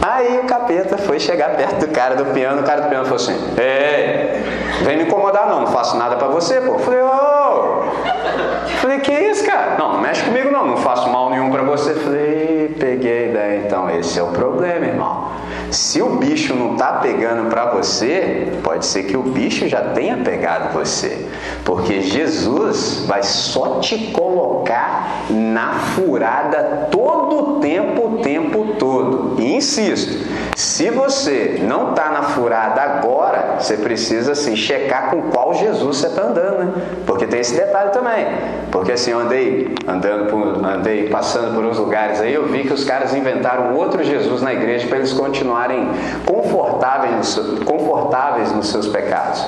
[0.04, 3.16] Aí o capeta foi chegar perto do cara do piano, o cara do piano falou
[3.16, 4.42] assim: Ei,
[4.84, 6.74] vem me incomodar não, não faço nada para você, pô.
[6.74, 7.08] Eu falei, ô.
[7.08, 8.74] Oh.
[8.82, 9.76] Falei, que isso, cara?
[9.78, 11.94] Não, não mexe comigo não, não faço mal nenhum para você.
[11.94, 15.31] Falei, peguei daí, então esse é o problema, irmão.
[15.70, 20.16] Se o bicho não está pegando para você, pode ser que o bicho já tenha
[20.18, 21.27] pegado você.
[21.64, 29.40] Porque Jesus vai só te colocar na furada todo o tempo, o tempo todo.
[29.40, 30.24] E insisto,
[30.55, 36.07] se você não está na furada agora, você precisa assim, checar com qual Jesus você
[36.07, 36.72] está andando, né?
[37.07, 38.27] Porque tem esse detalhe também.
[38.70, 42.72] Porque assim, eu andei andando por, andei passando por uns lugares aí, eu vi que
[42.72, 45.88] os caras inventaram outro Jesus na igreja para eles continuarem
[46.24, 49.44] confortáveis, confortáveis nos seus pecados.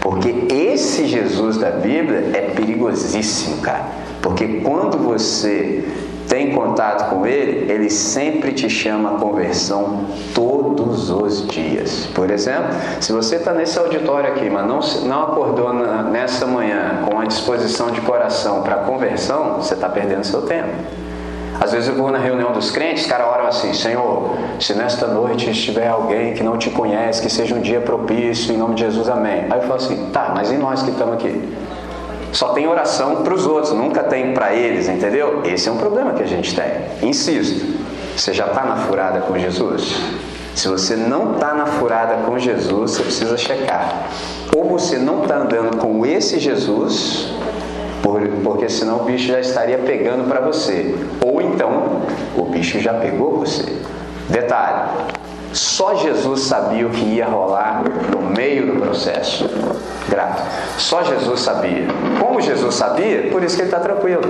[0.00, 3.86] Porque esse Jesus da Bíblia é perigosíssimo, cara.
[4.20, 5.84] Porque quando você
[6.30, 12.06] tem contato com ele, ele sempre te chama a conversão todos os dias.
[12.14, 12.68] Por exemplo,
[13.00, 17.24] se você está nesse auditório aqui, mas não, não acordou na, nessa manhã com a
[17.24, 20.68] disposição de coração para conversão, você está perdendo seu tempo.
[21.60, 25.06] Às vezes eu vou na reunião dos crentes, os caras oram assim: Senhor, se nesta
[25.06, 28.80] noite estiver alguém que não te conhece, que seja um dia propício, em nome de
[28.80, 29.44] Jesus, amém.
[29.50, 31.54] Aí eu falo assim: tá, mas e nós que estamos aqui?
[32.32, 35.42] Só tem oração para os outros, nunca tem para eles, entendeu?
[35.44, 37.08] Esse é um problema que a gente tem.
[37.08, 37.78] Insisto,
[38.16, 40.00] você já está na furada com Jesus?
[40.54, 44.08] Se você não está na furada com Jesus, você precisa checar.
[44.56, 47.32] Ou você não está andando com esse Jesus,
[48.42, 50.94] porque senão o bicho já estaria pegando para você.
[51.24, 52.02] Ou então,
[52.36, 53.76] o bicho já pegou você.
[54.28, 54.90] Detalhe:
[55.52, 57.82] só Jesus sabia o que ia rolar
[58.12, 59.48] no meio do processo.
[60.08, 60.42] Grato.
[60.78, 61.86] Só Jesus sabia.
[62.20, 64.22] Como Jesus sabia, por isso que ele está tranquilo.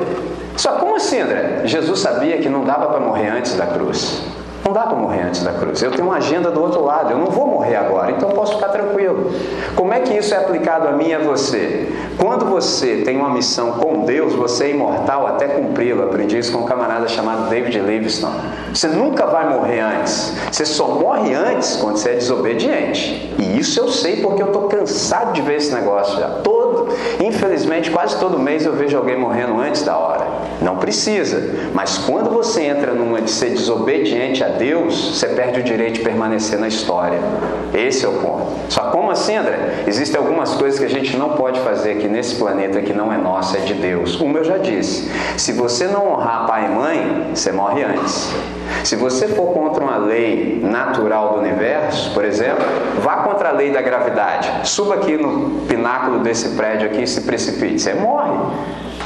[0.56, 1.62] Só como assim, André?
[1.64, 4.22] Jesus sabia que não dava para morrer antes da cruz.
[4.70, 5.82] Não dá para morrer antes da cruz.
[5.82, 7.10] Eu tenho uma agenda do outro lado.
[7.10, 9.32] Eu não vou morrer agora, então posso ficar tranquilo.
[9.74, 11.88] Como é que isso é aplicado a mim e a você?
[12.16, 16.04] Quando você tem uma missão com Deus, você é imortal até cumpri-la.
[16.04, 18.38] Aprendi isso com um camarada chamado David Livingstone.
[18.72, 20.36] Você nunca vai morrer antes.
[20.52, 23.34] Você só morre antes quando você é desobediente.
[23.40, 26.28] E isso eu sei porque eu estou cansado de ver esse negócio já.
[26.44, 30.28] Todo, infelizmente, quase todo mês eu vejo alguém morrendo antes da hora.
[30.62, 31.42] Não precisa.
[31.74, 36.00] Mas quando você entra numa de ser desobediente a Deus, você perde o direito de
[36.00, 37.18] permanecer na história.
[37.72, 38.52] Esse é o ponto.
[38.68, 39.84] Só como assim, André?
[39.86, 43.16] Existem algumas coisas que a gente não pode fazer aqui nesse planeta que não é
[43.16, 44.20] nosso, é de Deus.
[44.20, 45.10] Uma eu já disse.
[45.38, 48.30] Se você não honrar pai e mãe, você morre antes.
[48.84, 52.64] Se você for contra uma lei natural do universo, por exemplo,
[53.00, 54.68] vá contra a lei da gravidade.
[54.68, 57.80] Suba aqui no pináculo desse prédio aqui e se precipite.
[57.80, 58.36] Você morre.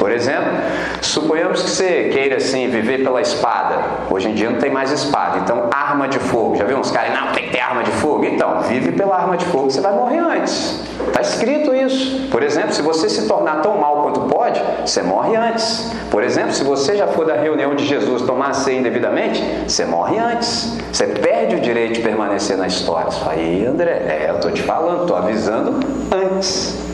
[0.05, 0.53] Por exemplo,
[1.01, 3.77] suponhamos que você queira assim viver pela espada.
[4.11, 6.57] Hoje em dia não tem mais espada, então arma de fogo.
[6.57, 8.23] Já viu uns caras, não, tem que ter arma de fogo?
[8.27, 10.79] Então, vive pela arma de fogo, você vai morrer antes.
[11.09, 12.29] Está escrito isso.
[12.31, 15.91] Por exemplo, se você se tornar tão mal quanto pode, você morre antes.
[16.11, 20.19] Por exemplo, se você já for da reunião de Jesus tomar ceia indevidamente, você morre
[20.19, 20.77] antes.
[20.93, 23.09] Você perde o direito de permanecer na história.
[23.09, 25.81] Isso aí, André, é, eu estou te falando, estou avisando
[26.13, 26.94] antes.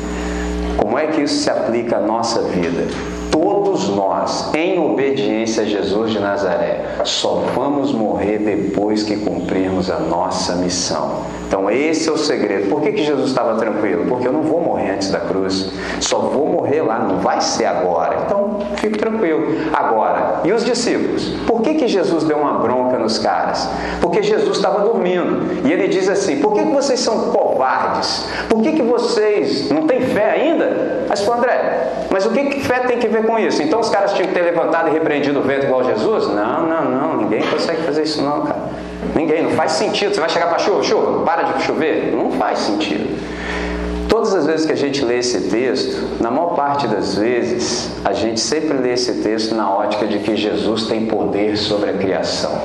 [0.77, 2.87] Como é que isso se aplica à nossa vida?
[3.31, 10.01] Todos nós, em obediência a Jesus de Nazaré, só vamos morrer depois que cumprirmos a
[10.01, 11.23] nossa missão.
[11.47, 12.69] Então, esse é o segredo.
[12.69, 14.07] Por que, que Jesus estava tranquilo?
[14.09, 15.73] Porque eu não vou morrer antes da cruz.
[16.01, 18.25] Só vou morrer lá, não vai ser agora.
[18.27, 19.47] Então, fique tranquilo.
[19.73, 21.29] Agora, e os discípulos?
[21.47, 23.69] Por que, que Jesus deu uma bronca nos caras?
[24.01, 25.67] Porque Jesus estava dormindo.
[25.67, 28.29] E ele diz assim: Por que, que vocês são covardes?
[28.49, 31.07] Por que, que vocês não têm fé ainda?
[31.09, 33.63] Mas, André, mas o que, que fé tem que ver com isso?
[33.63, 36.29] Então, os caras tinham que ter levantado e repreendido o vento igual Jesus?
[36.29, 37.17] Não, não, não.
[37.17, 38.61] Ninguém consegue fazer isso, não, cara.
[39.15, 40.15] Ninguém, não faz sentido.
[40.15, 42.15] Você vai chegar para chuva, chuva, para de chover.
[42.15, 43.19] Não faz sentido.
[44.09, 48.13] Todas as vezes que a gente lê esse texto, na maior parte das vezes, a
[48.13, 52.61] gente sempre lê esse texto na ótica de que Jesus tem poder sobre a criação.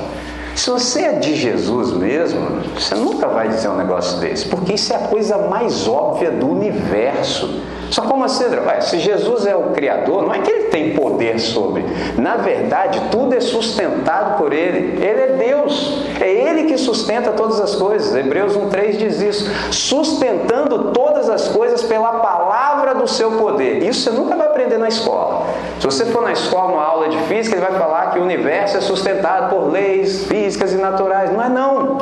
[0.56, 2.40] Se você é de Jesus mesmo,
[2.74, 6.48] você nunca vai dizer um negócio desse, porque isso é a coisa mais óbvia do
[6.48, 7.60] universo.
[7.90, 8.60] Só como assim, André?
[8.60, 11.84] Ué, se Jesus é o Criador, não é que ele tem poder sobre.
[12.18, 15.02] Na verdade, tudo é sustentado por ele.
[15.02, 16.06] Ele é Deus.
[16.20, 18.14] É ele que sustenta todas as coisas.
[18.14, 19.50] Hebreus 1,3 diz isso.
[19.72, 23.82] Sustentando todas as coisas pela palavra do seu poder.
[23.82, 25.46] Isso você nunca vai aprender na escola.
[25.80, 28.76] Se você for na escola, numa aula de física, ele vai falar que o universo
[28.76, 31.32] é sustentado por leis físicas e naturais.
[31.32, 31.98] Não é não.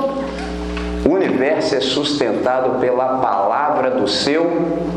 [1.04, 4.46] O universo é sustentado pela palavra do seu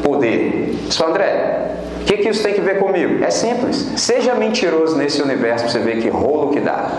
[0.01, 0.73] poder.
[0.89, 3.21] Só André, o que, que isso tem que ver comigo?
[3.23, 3.91] É simples.
[3.97, 6.89] Seja mentiroso nesse universo para você ver que rolo que dá.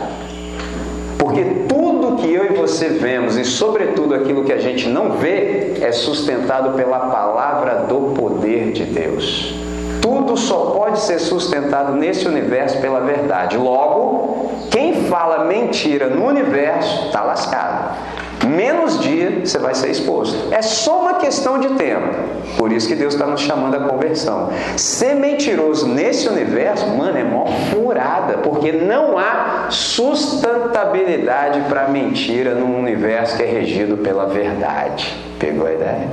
[1.18, 5.72] Porque tudo que eu e você vemos, e sobretudo aquilo que a gente não vê,
[5.80, 9.54] é sustentado pela palavra do poder de Deus.
[10.02, 13.56] Tudo só pode ser sustentado nesse universo pela verdade.
[13.56, 20.52] Logo, quem fala mentira no universo está lascado menos dia você vai ser exposto.
[20.52, 22.14] É só uma questão de tempo.
[22.56, 24.50] Por isso que Deus está nos chamando à conversão.
[24.76, 32.78] Ser mentiroso nesse universo, mano, é mó furada, porque não há sustentabilidade para mentira num
[32.78, 35.16] universo que é regido pela verdade.
[35.38, 36.08] Pegou a ideia?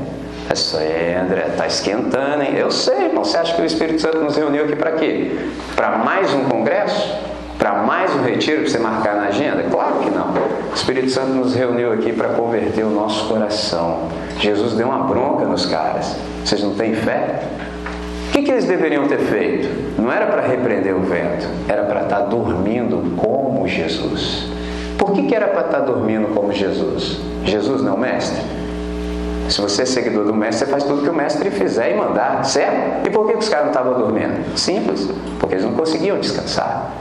[0.50, 2.54] É isso aí, André, tá esquentando, hein?
[2.56, 3.24] Eu sei, irmão.
[3.24, 5.32] Você acha que o Espírito Santo nos reuniu aqui para quê?
[5.76, 7.35] Para mais um congresso?
[7.58, 9.64] Para mais um retiro para você marcar na agenda?
[9.72, 10.34] Claro que não.
[10.72, 14.10] O Espírito Santo nos reuniu aqui para converter o nosso coração.
[14.40, 16.18] Jesus deu uma bronca nos caras.
[16.44, 17.42] Vocês não têm fé?
[18.28, 20.02] O que, que eles deveriam ter feito?
[20.02, 24.50] Não era para repreender o vento, era para estar tá dormindo como Jesus.
[24.98, 27.20] Por que, que era para estar tá dormindo como Jesus?
[27.46, 28.42] Jesus não é o mestre?
[29.48, 32.44] Se você é seguidor do mestre, você faz tudo que o mestre fizer e mandar,
[32.44, 33.08] certo?
[33.08, 34.58] E por que, que os caras não estavam dormindo?
[34.58, 36.92] Simples, porque eles não conseguiam descansar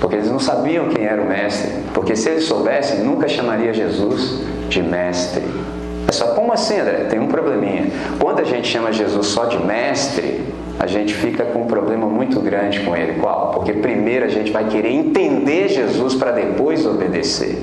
[0.00, 4.40] porque eles não sabiam quem era o mestre, porque se eles soubessem, nunca chamaria Jesus
[4.68, 5.42] de mestre.
[6.06, 7.06] É só como assim, André?
[7.08, 7.86] Tem um probleminha.
[8.18, 10.44] Quando a gente chama Jesus só de mestre,
[10.78, 13.18] a gente fica com um problema muito grande com ele.
[13.20, 13.52] Qual?
[13.52, 17.58] Porque primeiro a gente vai querer entender Jesus para depois obedecer.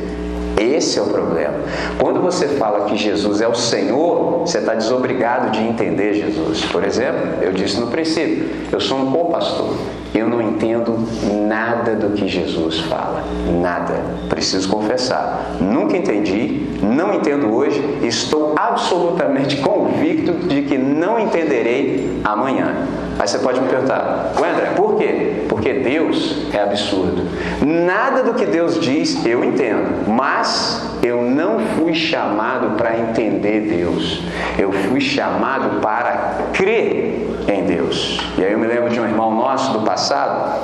[0.61, 1.55] Esse é o problema.
[1.97, 6.63] Quando você fala que Jesus é o Senhor, você está desobrigado de entender Jesus.
[6.65, 9.75] Por exemplo, eu disse no princípio, eu sou um co-pastor.
[10.13, 10.99] Eu não entendo
[11.47, 13.23] nada do que Jesus fala.
[13.59, 13.93] Nada.
[14.29, 15.55] Preciso confessar.
[15.59, 22.87] Nunca entendi, não entendo hoje, estou absolutamente convicto de que não entenderei amanhã.
[23.19, 25.45] Aí você pode me perguntar, André, por quê?
[25.47, 27.23] Porque Deus é absurdo.
[27.65, 34.21] Nada do que Deus diz eu entendo, mas eu não fui chamado para entender Deus.
[34.57, 38.19] Eu fui chamado para crer em Deus.
[38.37, 40.59] E aí eu me lembro de um irmão nosso do passado,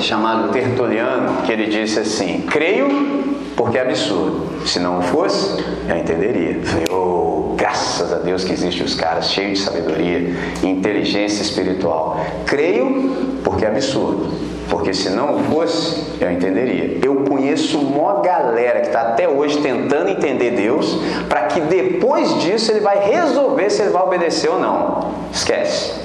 [0.00, 4.66] chamado Tertuliano, que ele disse assim: Creio porque é absurdo.
[4.66, 6.60] Se não fosse, eu entenderia.
[6.64, 7.31] Falei, oh,
[7.62, 12.18] graças a Deus que existem os caras cheios de sabedoria e inteligência espiritual.
[12.44, 14.32] Creio porque é absurdo.
[14.68, 16.98] Porque se não fosse, eu entenderia.
[17.04, 20.98] Eu conheço uma galera que está até hoje tentando entender Deus,
[21.28, 25.12] para que depois disso ele vai resolver se ele vai obedecer ou não.
[25.32, 26.00] Esquece.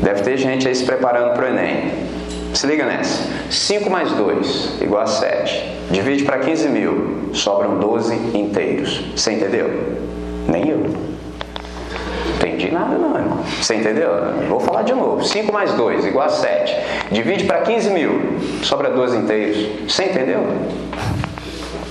[0.00, 1.90] Deve ter gente aí se preparando para o Enem.
[2.54, 3.24] Se liga nessa.
[3.50, 5.76] 5 mais 2 igual a 7.
[5.90, 7.30] Divide para 15 mil.
[7.32, 9.02] Sobram 12 inteiros.
[9.16, 9.98] Você entendeu?
[10.48, 10.86] Nem eu.
[12.36, 13.38] Entendi nada não, irmão.
[13.60, 14.08] Você entendeu?
[14.48, 15.24] Vou falar de novo.
[15.24, 16.74] 5 mais 2 igual a 7.
[17.12, 18.20] Divide para 15 mil.
[18.62, 19.92] Sobra 12 inteiros.
[19.92, 20.46] Você entendeu?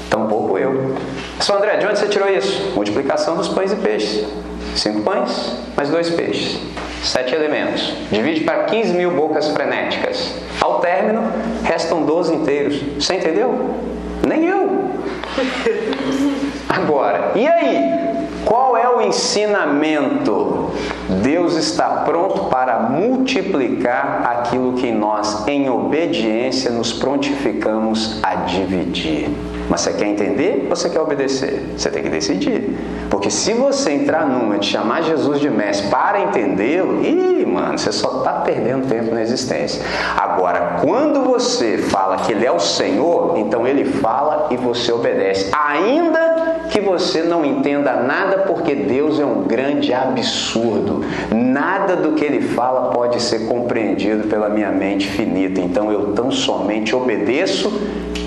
[0.09, 0.95] Tampouco eu.
[1.39, 2.73] Só André, de onde você tirou isso?
[2.75, 4.25] Multiplicação dos pães e peixes.
[4.75, 6.59] Cinco pães mais dois peixes.
[7.03, 7.93] Sete elementos.
[8.11, 10.33] Divide para 15 mil bocas frenéticas.
[10.59, 11.21] Ao término,
[11.63, 12.81] restam 12 inteiros.
[12.99, 13.75] Você entendeu?
[14.25, 14.89] Nem eu.
[16.67, 18.06] Agora, e aí?
[18.47, 20.71] Qual é o ensinamento?
[21.21, 29.29] Deus está pronto para multiplicar aquilo que nós, em obediência, nos prontificamos a dividir.
[29.69, 31.73] Mas você quer entender ou você quer obedecer?
[31.75, 32.73] Você tem que decidir.
[33.09, 37.91] Porque se você entrar numa de chamar Jesus de mestre para entendê-lo, ih, mano, você
[37.91, 39.83] só está perdendo tempo na existência.
[40.15, 45.51] Agora, quando você fala que Ele é o Senhor, então Ele fala e você obedece.
[45.53, 46.36] Ainda
[46.69, 51.03] que você não entenda nada, porque Deus é um grande absurdo.
[51.33, 55.59] Nada do que Ele fala pode ser compreendido pela minha mente finita.
[55.61, 57.71] Então eu tão somente obedeço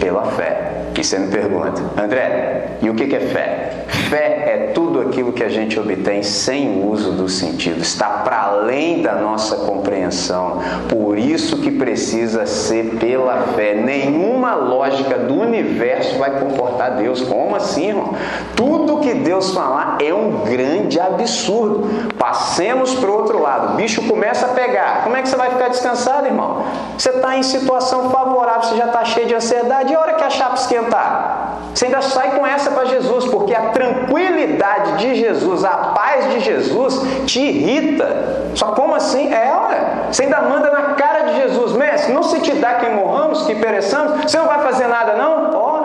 [0.01, 0.81] pela fé.
[0.99, 3.85] E você me pergunta, André, e o que é fé?
[4.11, 9.03] Fé é tudo aquilo que a gente obtém sem uso do sentido, está para além
[9.03, 10.61] da nossa compreensão.
[10.89, 13.75] Por isso que precisa ser pela fé.
[13.75, 17.21] Nenhuma lógica do universo vai comportar Deus.
[17.23, 18.15] Como assim, irmão?
[18.57, 21.89] Tudo que Deus falar é um grande absurdo.
[22.19, 23.75] Passemos para o outro lado.
[23.75, 25.05] O bicho começa a pegar.
[25.05, 26.65] Como é que você vai ficar descansado, irmão?
[26.97, 29.93] Você está em situação favorável, você já está cheio de ansiedade.
[29.93, 31.40] E a hora que a chapa esquentar?
[31.75, 36.41] Você ainda sai com essa para Jesus, porque a tranquilidade de Jesus, a paz de
[36.41, 38.51] Jesus te irrita.
[38.55, 39.33] Só como assim?
[39.33, 39.91] É, ué.
[40.11, 43.55] Você ainda manda na cara de Jesus, mestre, não se te dá que morramos, que
[43.55, 45.51] pereçamos, você não vai fazer nada não?
[45.55, 45.81] Ó,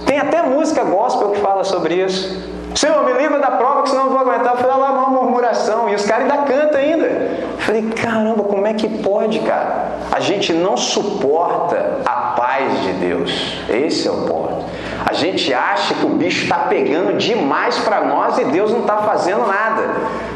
[0.00, 2.56] oh, tem até música gospel que fala sobre isso.
[2.74, 4.52] Senhor, me livra da prova que senão não vou aguentar.
[4.52, 5.88] Eu falei, lá uma murmuração.
[5.88, 7.06] E os caras ainda cantam ainda.
[7.06, 9.92] Eu falei, caramba, como é que pode, cara?
[10.12, 13.58] A gente não suporta a paz de Deus.
[13.70, 14.66] Esse é o ponto.
[15.06, 18.96] A gente acha que o bicho está pegando demais para nós e Deus não está
[18.98, 19.84] fazendo nada.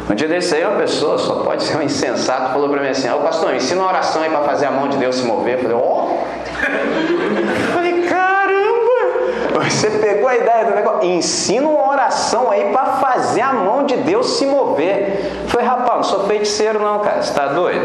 [0.08, 3.10] Um dia desse aí, uma pessoa, só pode ser um insensato, falou para mim assim:
[3.10, 5.54] Ô pastor, ensina uma oração aí para fazer a mão de Deus se mover.
[5.54, 5.80] Eu falei: Ó.
[5.80, 6.20] Oh.
[7.74, 8.19] falei: caramba,
[9.68, 11.08] você pegou a ideia do negócio.
[11.08, 15.44] Ensina uma oração aí para fazer a mão de Deus se mover.
[15.48, 17.22] Foi rapaz, não sou feiticeiro, não, cara.
[17.22, 17.84] Você está doido?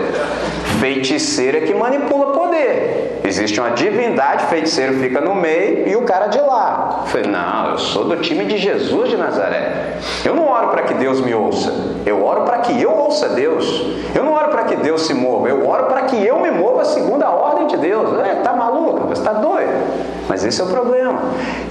[0.79, 3.21] Feiticeiro é que manipula poder.
[3.23, 7.03] Existe uma divindade, feiticeiro fica no meio e o cara de lá.
[7.07, 9.97] Falei, não, eu sou do time de Jesus de Nazaré.
[10.23, 11.73] Eu não oro para que Deus me ouça.
[12.05, 13.65] Eu oro para que eu ouça Deus.
[14.13, 15.47] Eu não oro para que Deus se mova.
[15.49, 18.19] Eu oro para que eu me mova segundo a ordem de Deus.
[18.19, 19.07] É, tá maluco?
[19.07, 19.71] Você está doido?
[20.27, 21.19] Mas esse é o problema.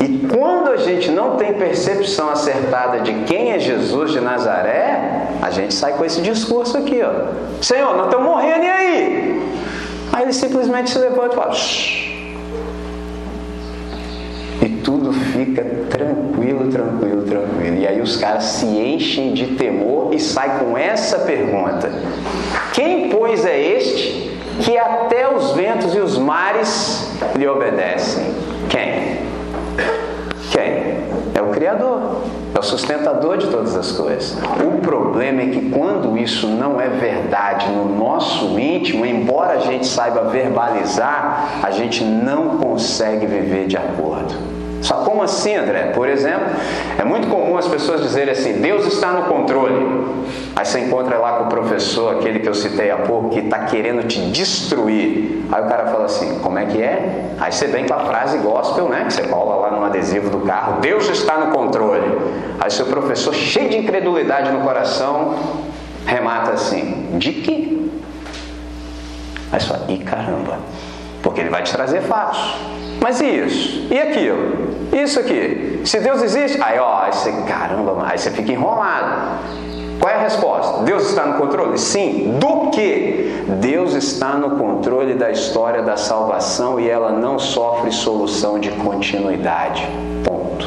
[0.00, 5.50] E quando a gente não tem percepção acertada de quem é Jesus de Nazaré, a
[5.50, 7.62] gente sai com esse discurso aqui, ó.
[7.62, 9.42] Senhor, nós estamos morrendo e aí?
[10.12, 11.52] Aí ele simplesmente se levanta e fala.
[11.52, 12.14] Shh.
[14.62, 17.76] E tudo fica tranquilo, tranquilo, tranquilo.
[17.76, 21.90] E aí os caras se enchem de temor e saem com essa pergunta:
[22.72, 28.24] Quem, pois, é este que até os ventos e os mares lhe obedecem?
[28.68, 29.18] Quem?
[30.50, 31.04] Quem?
[31.34, 32.22] É o Criador,
[32.54, 34.38] é o sustentador de todas as coisas.
[34.64, 39.86] O problema é que quando isso não é verdade no nosso íntimo, embora a gente
[39.86, 44.34] saiba verbalizar, a gente não consegue viver de acordo.
[44.84, 45.92] Só como assim, André?
[45.94, 46.46] Por exemplo,
[46.98, 50.04] é muito comum as pessoas dizerem assim: Deus está no controle.
[50.54, 53.60] Aí você encontra lá com o professor, aquele que eu citei há pouco, que está
[53.60, 55.44] querendo te destruir.
[55.50, 57.34] Aí o cara fala assim: Como é que é?
[57.38, 59.04] Aí você vem com a frase gospel, né?
[59.06, 62.06] Que você cola lá no adesivo do carro: Deus está no controle.
[62.60, 65.34] Aí seu professor, cheio de incredulidade no coração,
[66.06, 67.78] remata assim: De quê?
[69.50, 70.58] Aí você fala: Ih, caramba.
[71.22, 72.56] Porque ele vai te trazer fatos.
[73.00, 73.88] Mas e isso?
[73.90, 74.73] E aquilo?
[74.92, 75.80] Isso aqui?
[75.84, 79.38] Se Deus existe, aí ó, você, caramba, aí você fica enrolado.
[79.98, 80.82] Qual é a resposta?
[80.82, 81.78] Deus está no controle?
[81.78, 82.36] Sim.
[82.38, 83.44] Do que?
[83.60, 89.88] Deus está no controle da história da salvação e ela não sofre solução de continuidade.
[90.24, 90.66] Ponto.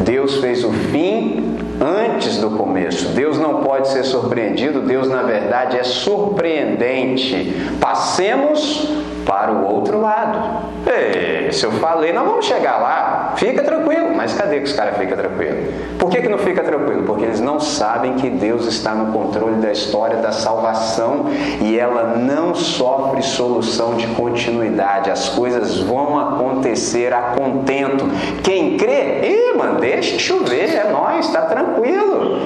[0.00, 3.08] Deus fez o fim antes do começo.
[3.10, 7.54] Deus não pode ser surpreendido, Deus na verdade é surpreendente.
[7.80, 8.88] Passemos
[9.28, 10.38] para o outro lado.
[10.86, 14.14] Ei, se eu falei, nós vamos chegar lá, fica tranquilo.
[14.16, 15.74] Mas cadê que os caras ficam tranquilos?
[15.98, 17.02] Por que, que não fica tranquilo?
[17.04, 21.26] Porque eles não sabem que Deus está no controle da história da salvação
[21.60, 25.10] e ela não sofre solução de continuidade.
[25.10, 28.06] As coisas vão acontecer a contento.
[28.42, 32.38] Quem crê, ih, mano, deixa chover, é nós, está tranquilo.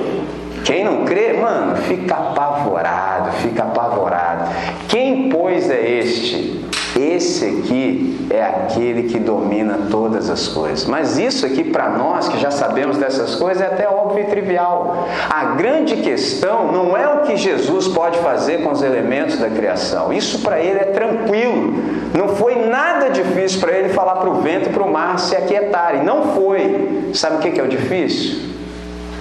[0.65, 4.51] Quem não crê, mano, fica apavorado, fica apavorado.
[4.89, 6.62] Quem, pois, é este?
[6.99, 10.85] Esse aqui é aquele que domina todas as coisas.
[10.85, 15.09] Mas isso aqui, para nós que já sabemos dessas coisas, é até óbvio e trivial.
[15.31, 20.13] A grande questão não é o que Jesus pode fazer com os elementos da criação.
[20.13, 21.75] Isso para ele é tranquilo.
[22.17, 25.35] Não foi nada difícil para ele falar para o vento e para o mar se
[25.35, 26.05] aquietarem.
[26.05, 27.11] Não foi.
[27.15, 28.53] Sabe o que é o difícil?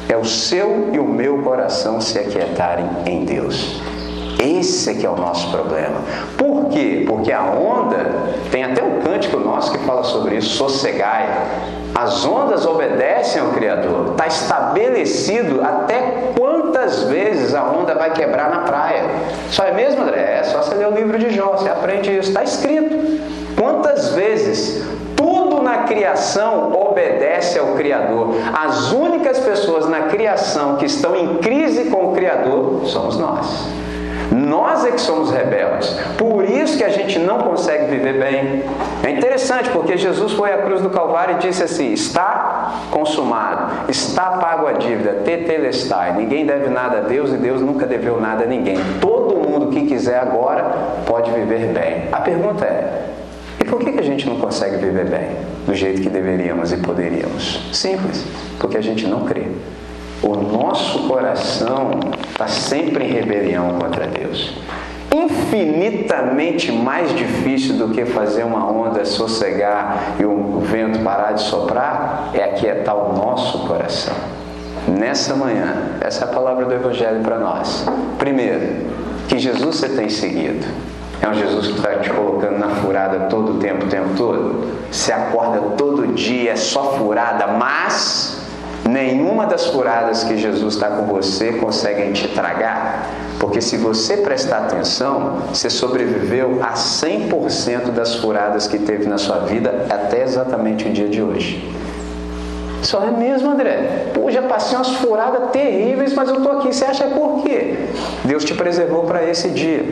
[0.10, 3.82] É o seu e o meu coração se aquietarem em Deus.
[4.42, 6.02] Esse é que é o nosso problema.
[6.38, 7.06] Por quê?
[7.08, 7.98] Porque a onda,
[8.52, 11.28] tem até um cântico nosso que fala sobre isso, sossegai.
[11.94, 14.12] As ondas obedecem ao Criador.
[14.12, 19.04] Está estabelecido até quantas vezes a onda vai quebrar na praia.
[19.52, 20.40] Só é mesmo, André?
[20.40, 22.30] É só você ler o livro de Jó, você aprende isso.
[22.30, 22.96] Está escrito.
[23.56, 24.84] Quantas vezes
[25.16, 28.30] tudo na criação obedece ao Criador.
[28.54, 33.81] As únicas pessoas na criação que estão em crise com o Criador somos nós.
[34.32, 35.90] Nós é que somos rebeldes.
[36.18, 38.64] Por isso que a gente não consegue viver bem.
[39.04, 44.38] É interessante porque Jesus foi à cruz do Calvário e disse assim: Está consumado, está
[44.38, 46.16] pago a dívida, tetelestai.
[46.16, 48.78] Ninguém deve nada a Deus e Deus nunca deveu nada a ninguém.
[49.02, 50.64] Todo mundo que quiser agora
[51.06, 52.08] pode viver bem.
[52.12, 53.10] A pergunta é:
[53.60, 55.30] e por que a gente não consegue viver bem
[55.66, 57.60] do jeito que deveríamos e poderíamos?
[57.74, 58.26] Simples,
[58.58, 59.48] porque a gente não crê.
[60.24, 62.00] O nosso coração
[62.30, 64.54] está sempre em rebelião contra Deus
[65.14, 72.32] infinitamente mais difícil do que fazer uma onda sossegar e o vento parar de soprar
[72.34, 74.16] é aquietar o nosso coração.
[74.88, 77.86] Nessa manhã, essa é a palavra do Evangelho para nós.
[78.18, 78.88] Primeiro,
[79.28, 80.66] que Jesus você tem seguido.
[81.22, 84.66] É um Jesus que está te colocando na furada todo o tempo, o tempo todo.
[84.90, 88.41] Você acorda todo dia, é só furada, mas
[88.88, 93.10] nenhuma das furadas que Jesus está com você conseguem te tragar.
[93.40, 99.40] Porque se você prestar atenção, você sobreviveu a 100% das furadas que teve na sua
[99.40, 101.68] vida até exatamente o dia de hoje.
[102.82, 104.08] Só é mesmo, André?
[104.14, 106.74] Pô, já passei umas furadas terríveis, mas eu estou aqui.
[106.74, 107.76] Você acha por quê?
[108.24, 109.86] Deus te preservou para esse dia.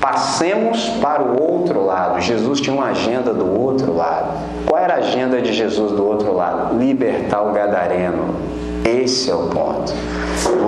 [0.00, 2.20] Passemos para o outro lado.
[2.20, 4.32] Jesus tinha uma agenda do outro lado.
[4.66, 6.78] Qual era a agenda de Jesus do outro lado?
[6.78, 8.34] Libertar o gadareno.
[8.84, 9.92] Esse é o ponto.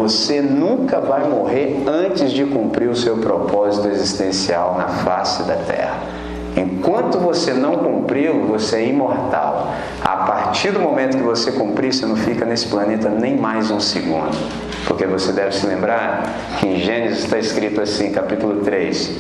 [0.01, 6.22] Você nunca vai morrer antes de cumprir o seu propósito existencial na face da terra.
[6.57, 9.73] Enquanto você não cumpriu, você é imortal.
[10.03, 13.81] A partir do momento que você cumprir, você não fica nesse planeta nem mais um
[13.81, 14.37] segundo.
[14.87, 16.23] Porque você deve se lembrar
[16.59, 19.19] que em Gênesis está escrito assim, capítulo 3: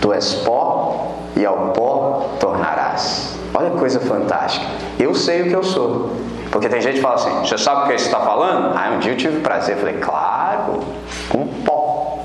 [0.00, 3.36] Tu és pó e ao pó tornarás.
[3.52, 4.66] Olha que coisa fantástica.
[4.98, 6.12] Eu sei o que eu sou.
[6.50, 8.76] Porque tem gente que fala assim: Você sabe o que você está falando?
[8.76, 9.76] Ah, um dia eu tive prazer.
[9.76, 10.80] Eu falei: Claro,
[11.28, 12.18] com pó.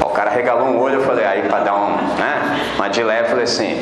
[0.00, 0.96] O cara regalou um olho.
[0.96, 2.49] Eu falei: Aí, para dar um, né,
[2.80, 3.76] uma de leve, falei assim: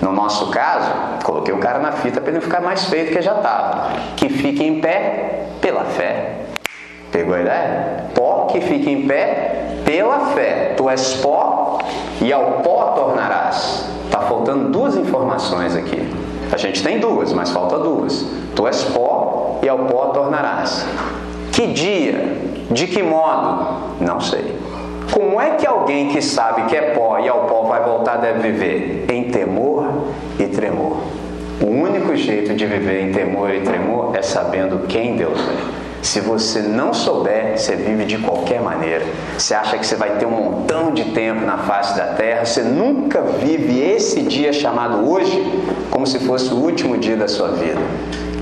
[0.00, 0.90] No nosso caso,
[1.22, 3.90] coloquei o cara na fita para ele ficar mais feio do que já estava.
[4.16, 6.36] Que fique em pé pela fé.
[7.12, 8.04] Pegou a ideia?
[8.14, 10.72] Pó que fique em pé pela fé.
[10.78, 11.78] Tu és pó
[12.22, 13.86] e ao pó tornarás.
[14.06, 16.08] Está faltando duas informações aqui.
[16.50, 18.26] A gente tem duas, mas falta duas.
[18.56, 20.86] Tu és pó e ao pó tornarás.
[21.52, 22.38] Que dia?
[22.70, 23.74] De que modo?
[24.00, 24.56] Não sei.
[25.12, 28.50] Como é que alguém que sabe que é pó e ao pó vai voltar deve
[28.50, 29.06] viver?
[29.08, 30.04] Em temor
[30.38, 30.98] e tremor.
[31.60, 35.78] O único jeito de viver em temor e tremor é sabendo quem Deus é.
[36.02, 39.04] Se você não souber, você vive de qualquer maneira.
[39.36, 42.62] Você acha que você vai ter um montão de tempo na face da terra, você
[42.62, 45.44] nunca vive esse dia chamado hoje
[45.90, 47.80] como se fosse o último dia da sua vida.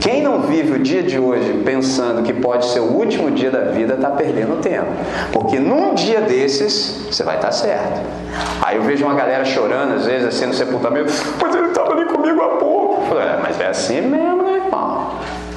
[0.07, 3.63] Quem não vive o dia de hoje pensando que pode ser o último dia da
[3.73, 4.87] vida está perdendo tempo.
[5.33, 8.03] Porque num dia desses, você vai estar certo.
[8.63, 12.05] Aí eu vejo uma galera chorando, às vezes, assim no sepultamento, mas ele estava ali
[12.05, 13.03] comigo há pouco.
[13.03, 15.11] Eu falei, é, mas é assim mesmo, né, irmão?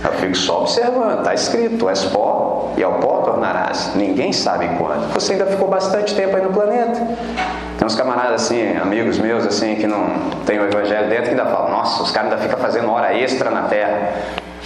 [0.04, 3.92] Eu fico só observando, está escrito, és pó e ao pó tornarás.
[3.94, 5.14] Ninguém sabe quando.
[5.14, 7.08] Você ainda ficou bastante tempo aí no planeta.
[7.80, 10.06] Tem uns camaradas assim, amigos meus assim, que não
[10.46, 13.50] tem o evangelho dentro, que ainda falam, nossa, os caras ainda ficam fazendo hora extra
[13.50, 14.16] na terra.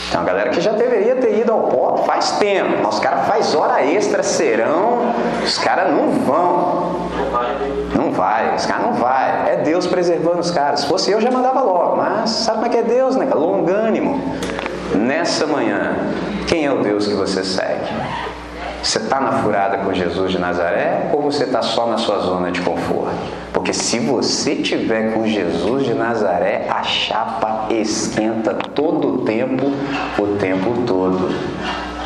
[0.10, 3.54] Tem uma galera que já deveria ter ido ao pó faz tempo, os caras faz
[3.54, 7.04] hora extra, serão, os caras não vão.
[7.96, 9.52] Não vai, os caras não vai.
[9.52, 10.80] É Deus preservando os caras.
[10.80, 11.96] Se fosse eu, já mandava logo.
[11.98, 13.30] Mas sabe como é que é Deus, né?
[13.32, 14.20] Longânimo
[14.96, 15.98] nessa manhã,
[16.48, 17.86] quem é o Deus que você segue?
[18.84, 22.52] Você está na furada com Jesus de Nazaré ou você está só na sua zona
[22.52, 23.16] de conforto?
[23.54, 29.72] Porque se você tiver com Jesus de Nazaré, a chapa esquenta todo o tempo,
[30.20, 31.34] o tempo todo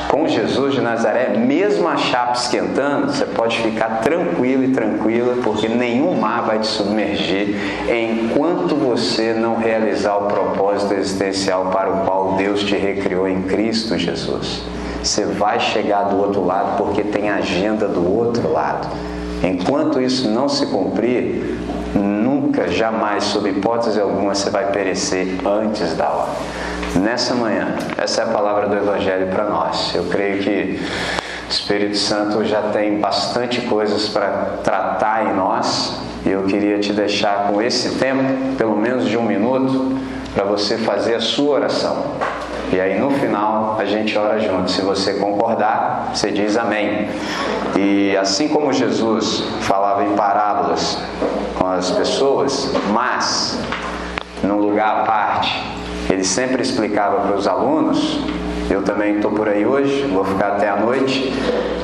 [0.07, 5.67] com Jesus de Nazaré, mesmo a chapa esquentando, você pode ficar tranquilo e tranquila, porque
[5.67, 7.55] nenhum mar vai te submergir
[7.89, 13.97] enquanto você não realizar o propósito existencial para o qual Deus te recriou em Cristo
[13.97, 14.76] Jesus.
[15.07, 18.89] Você vai chegar do outro lado porque tem agenda do outro lado.
[19.41, 21.57] Enquanto isso não se cumprir,
[21.95, 26.31] nunca, jamais, sob hipótese alguma, você vai perecer antes da hora
[26.95, 27.73] nessa manhã.
[27.97, 29.95] Essa é a palavra do Evangelho para nós.
[29.95, 30.77] Eu creio que
[31.47, 36.91] o Espírito Santo já tem bastante coisas para tratar em nós e eu queria te
[36.91, 39.97] deixar com esse tempo, pelo menos de um minuto,
[40.33, 42.17] para você fazer a sua oração.
[42.71, 44.69] E aí no final a gente ora junto.
[44.69, 47.07] Se você concordar, você diz amém.
[47.77, 51.01] E assim como Jesus falava em parábolas
[51.57, 53.59] com as pessoas, mas
[54.43, 55.63] num lugar à parte,
[56.09, 58.19] ele sempre explicava para os alunos,
[58.69, 61.33] eu também estou por aí hoje, vou ficar até a noite.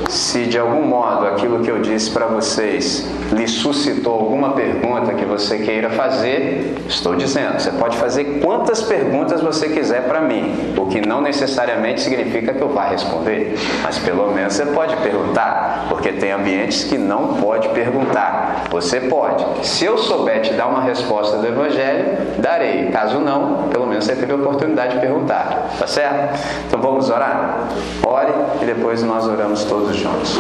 [0.10, 5.26] se de algum modo aquilo que eu disse para vocês lhe suscitou alguma pergunta que
[5.26, 10.86] você queira fazer, estou dizendo, você pode fazer quantas perguntas você quiser para mim, o
[10.88, 16.12] que não necessariamente significa que eu vá responder, mas pelo menos você pode perguntar, porque
[16.12, 18.66] tem ambientes que não pode perguntar.
[18.70, 19.68] Você pode.
[19.68, 22.90] Se eu souber te dar uma resposta do Evangelho, darei.
[22.90, 25.70] Caso não, pelo menos você teve a oportunidade de perguntar.
[25.78, 26.40] Tá certo?
[26.74, 27.70] Então vamos orar?
[28.04, 30.40] Ore e depois nós oramos todos juntos.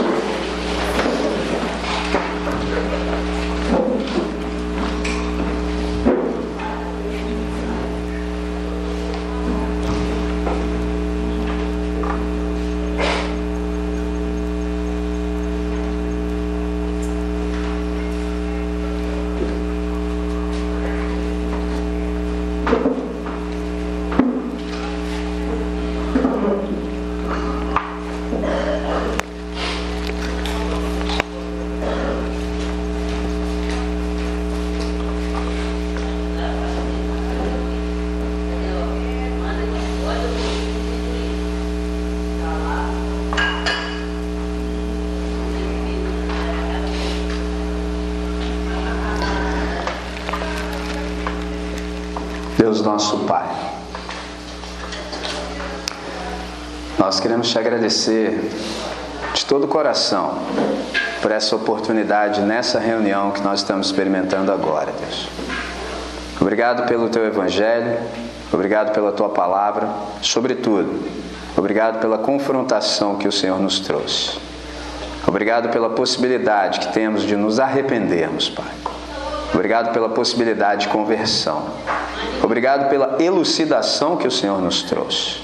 [52.83, 53.47] Nosso Pai.
[56.99, 58.51] Nós queremos te agradecer
[59.33, 60.37] de todo o coração
[61.21, 65.27] por essa oportunidade nessa reunião que nós estamos experimentando agora, Deus.
[66.39, 67.97] Obrigado pelo teu evangelho,
[68.51, 69.89] obrigado pela tua palavra,
[70.21, 71.01] sobretudo,
[71.57, 74.37] obrigado pela confrontação que o Senhor nos trouxe.
[75.25, 78.71] Obrigado pela possibilidade que temos de nos arrependermos, Pai.
[79.53, 81.65] Obrigado pela possibilidade de conversão.
[82.43, 85.37] Obrigado pela elucidação que o Senhor nos trouxe.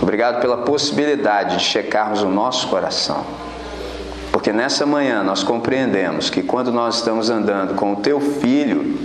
[0.00, 3.26] Obrigado pela possibilidade de checarmos o nosso coração.
[4.32, 8.98] Porque nessa manhã nós compreendemos que quando nós estamos andando com o teu filho,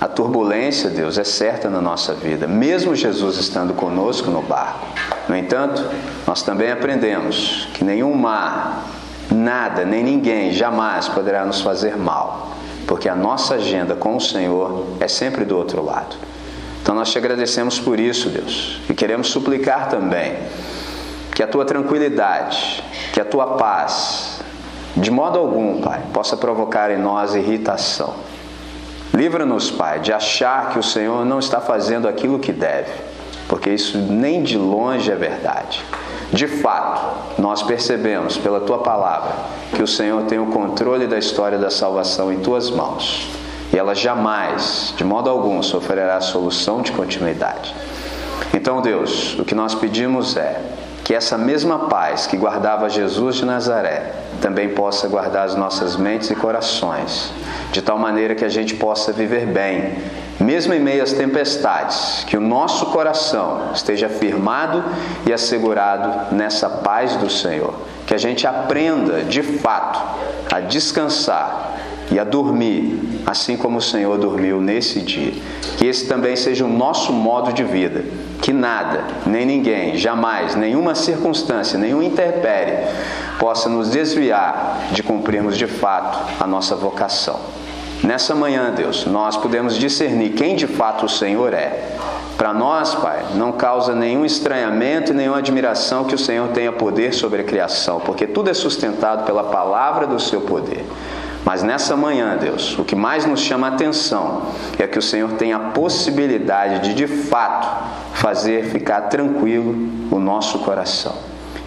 [0.00, 4.86] a turbulência, Deus, é certa na nossa vida, mesmo Jesus estando conosco no barco.
[5.28, 5.84] No entanto,
[6.26, 8.86] nós também aprendemos que nenhum mar,
[9.30, 12.56] nada, nem ninguém jamais poderá nos fazer mal
[12.86, 16.16] porque a nossa agenda com o Senhor é sempre do outro lado.
[16.82, 20.36] Então nós te agradecemos por isso, Deus, e queremos suplicar também
[21.34, 22.82] que a tua tranquilidade,
[23.12, 24.40] que a tua paz,
[24.96, 28.14] de modo algum, Pai, possa provocar em nós irritação.
[29.12, 32.92] Livra-nos, Pai, de achar que o Senhor não está fazendo aquilo que deve,
[33.48, 35.84] porque isso nem de longe é verdade.
[36.32, 39.32] De fato, nós percebemos pela tua palavra
[39.74, 43.28] que o Senhor tem o controle da história da salvação em tuas mãos
[43.72, 47.74] e ela jamais, de modo algum, sofrerá solução de continuidade.
[48.54, 50.62] Então, Deus, o que nós pedimos é
[51.06, 56.28] que essa mesma paz que guardava Jesus de Nazaré também possa guardar as nossas mentes
[56.32, 57.30] e corações,
[57.70, 59.94] de tal maneira que a gente possa viver bem
[60.40, 64.84] mesmo em meio às tempestades, que o nosso coração esteja firmado
[65.24, 67.72] e assegurado nessa paz do Senhor.
[68.04, 69.98] Que a gente aprenda, de fato,
[70.52, 71.74] a descansar
[72.10, 75.32] e a dormir, assim como o Senhor dormiu nesse dia.
[75.76, 78.04] Que esse também seja o nosso modo de vida.
[78.40, 82.86] Que nada, nem ninguém, jamais, nenhuma circunstância, nenhum interpere
[83.38, 87.38] possa nos desviar de cumprirmos de fato a nossa vocação.
[88.02, 91.96] Nessa manhã, Deus, nós podemos discernir quem de fato o Senhor é.
[92.36, 97.14] Para nós, Pai, não causa nenhum estranhamento e nenhuma admiração que o Senhor tenha poder
[97.14, 100.84] sobre a criação, porque tudo é sustentado pela palavra do seu poder.
[101.46, 104.48] Mas nessa manhã, Deus, o que mais nos chama a atenção
[104.80, 107.68] é que o Senhor tem a possibilidade de, de fato,
[108.14, 111.14] fazer ficar tranquilo o nosso coração.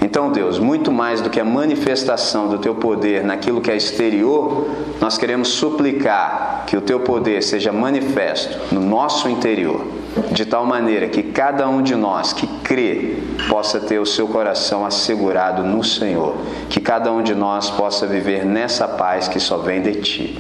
[0.01, 4.67] Então, Deus, muito mais do que a manifestação do teu poder naquilo que é exterior,
[4.99, 9.86] nós queremos suplicar que o teu poder seja manifesto no nosso interior,
[10.32, 13.18] de tal maneira que cada um de nós que crê
[13.49, 16.36] possa ter o seu coração assegurado no Senhor,
[16.70, 20.39] que cada um de nós possa viver nessa paz que só vem de ti.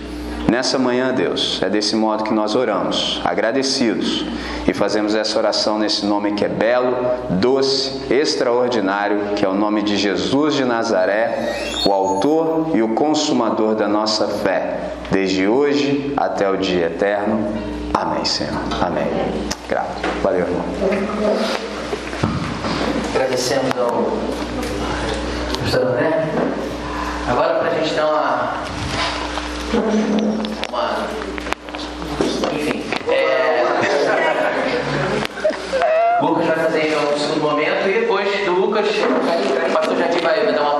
[0.49, 4.25] Nessa manhã, Deus, é desse modo que nós oramos, agradecidos,
[4.67, 6.95] e fazemos essa oração nesse nome que é belo,
[7.29, 11.53] doce, extraordinário, que é o nome de Jesus de Nazaré,
[11.85, 17.78] o Autor e o Consumador da nossa fé, desde hoje até o dia eterno.
[17.93, 18.53] Amém, Senhor.
[18.81, 19.07] Amém.
[19.67, 20.01] Grato.
[20.23, 20.65] Valeu, irmão.
[23.13, 24.17] Agradecemos ao
[25.61, 26.25] pastor André.
[27.27, 28.63] Agora, para a gente dar uma
[30.69, 31.07] uma.
[32.53, 32.83] Enfim.
[33.07, 33.63] É...
[36.21, 40.61] Lucas vai fazer um segundo momento e depois do Lucas, o pastor Jardim vai dar
[40.61, 40.79] uma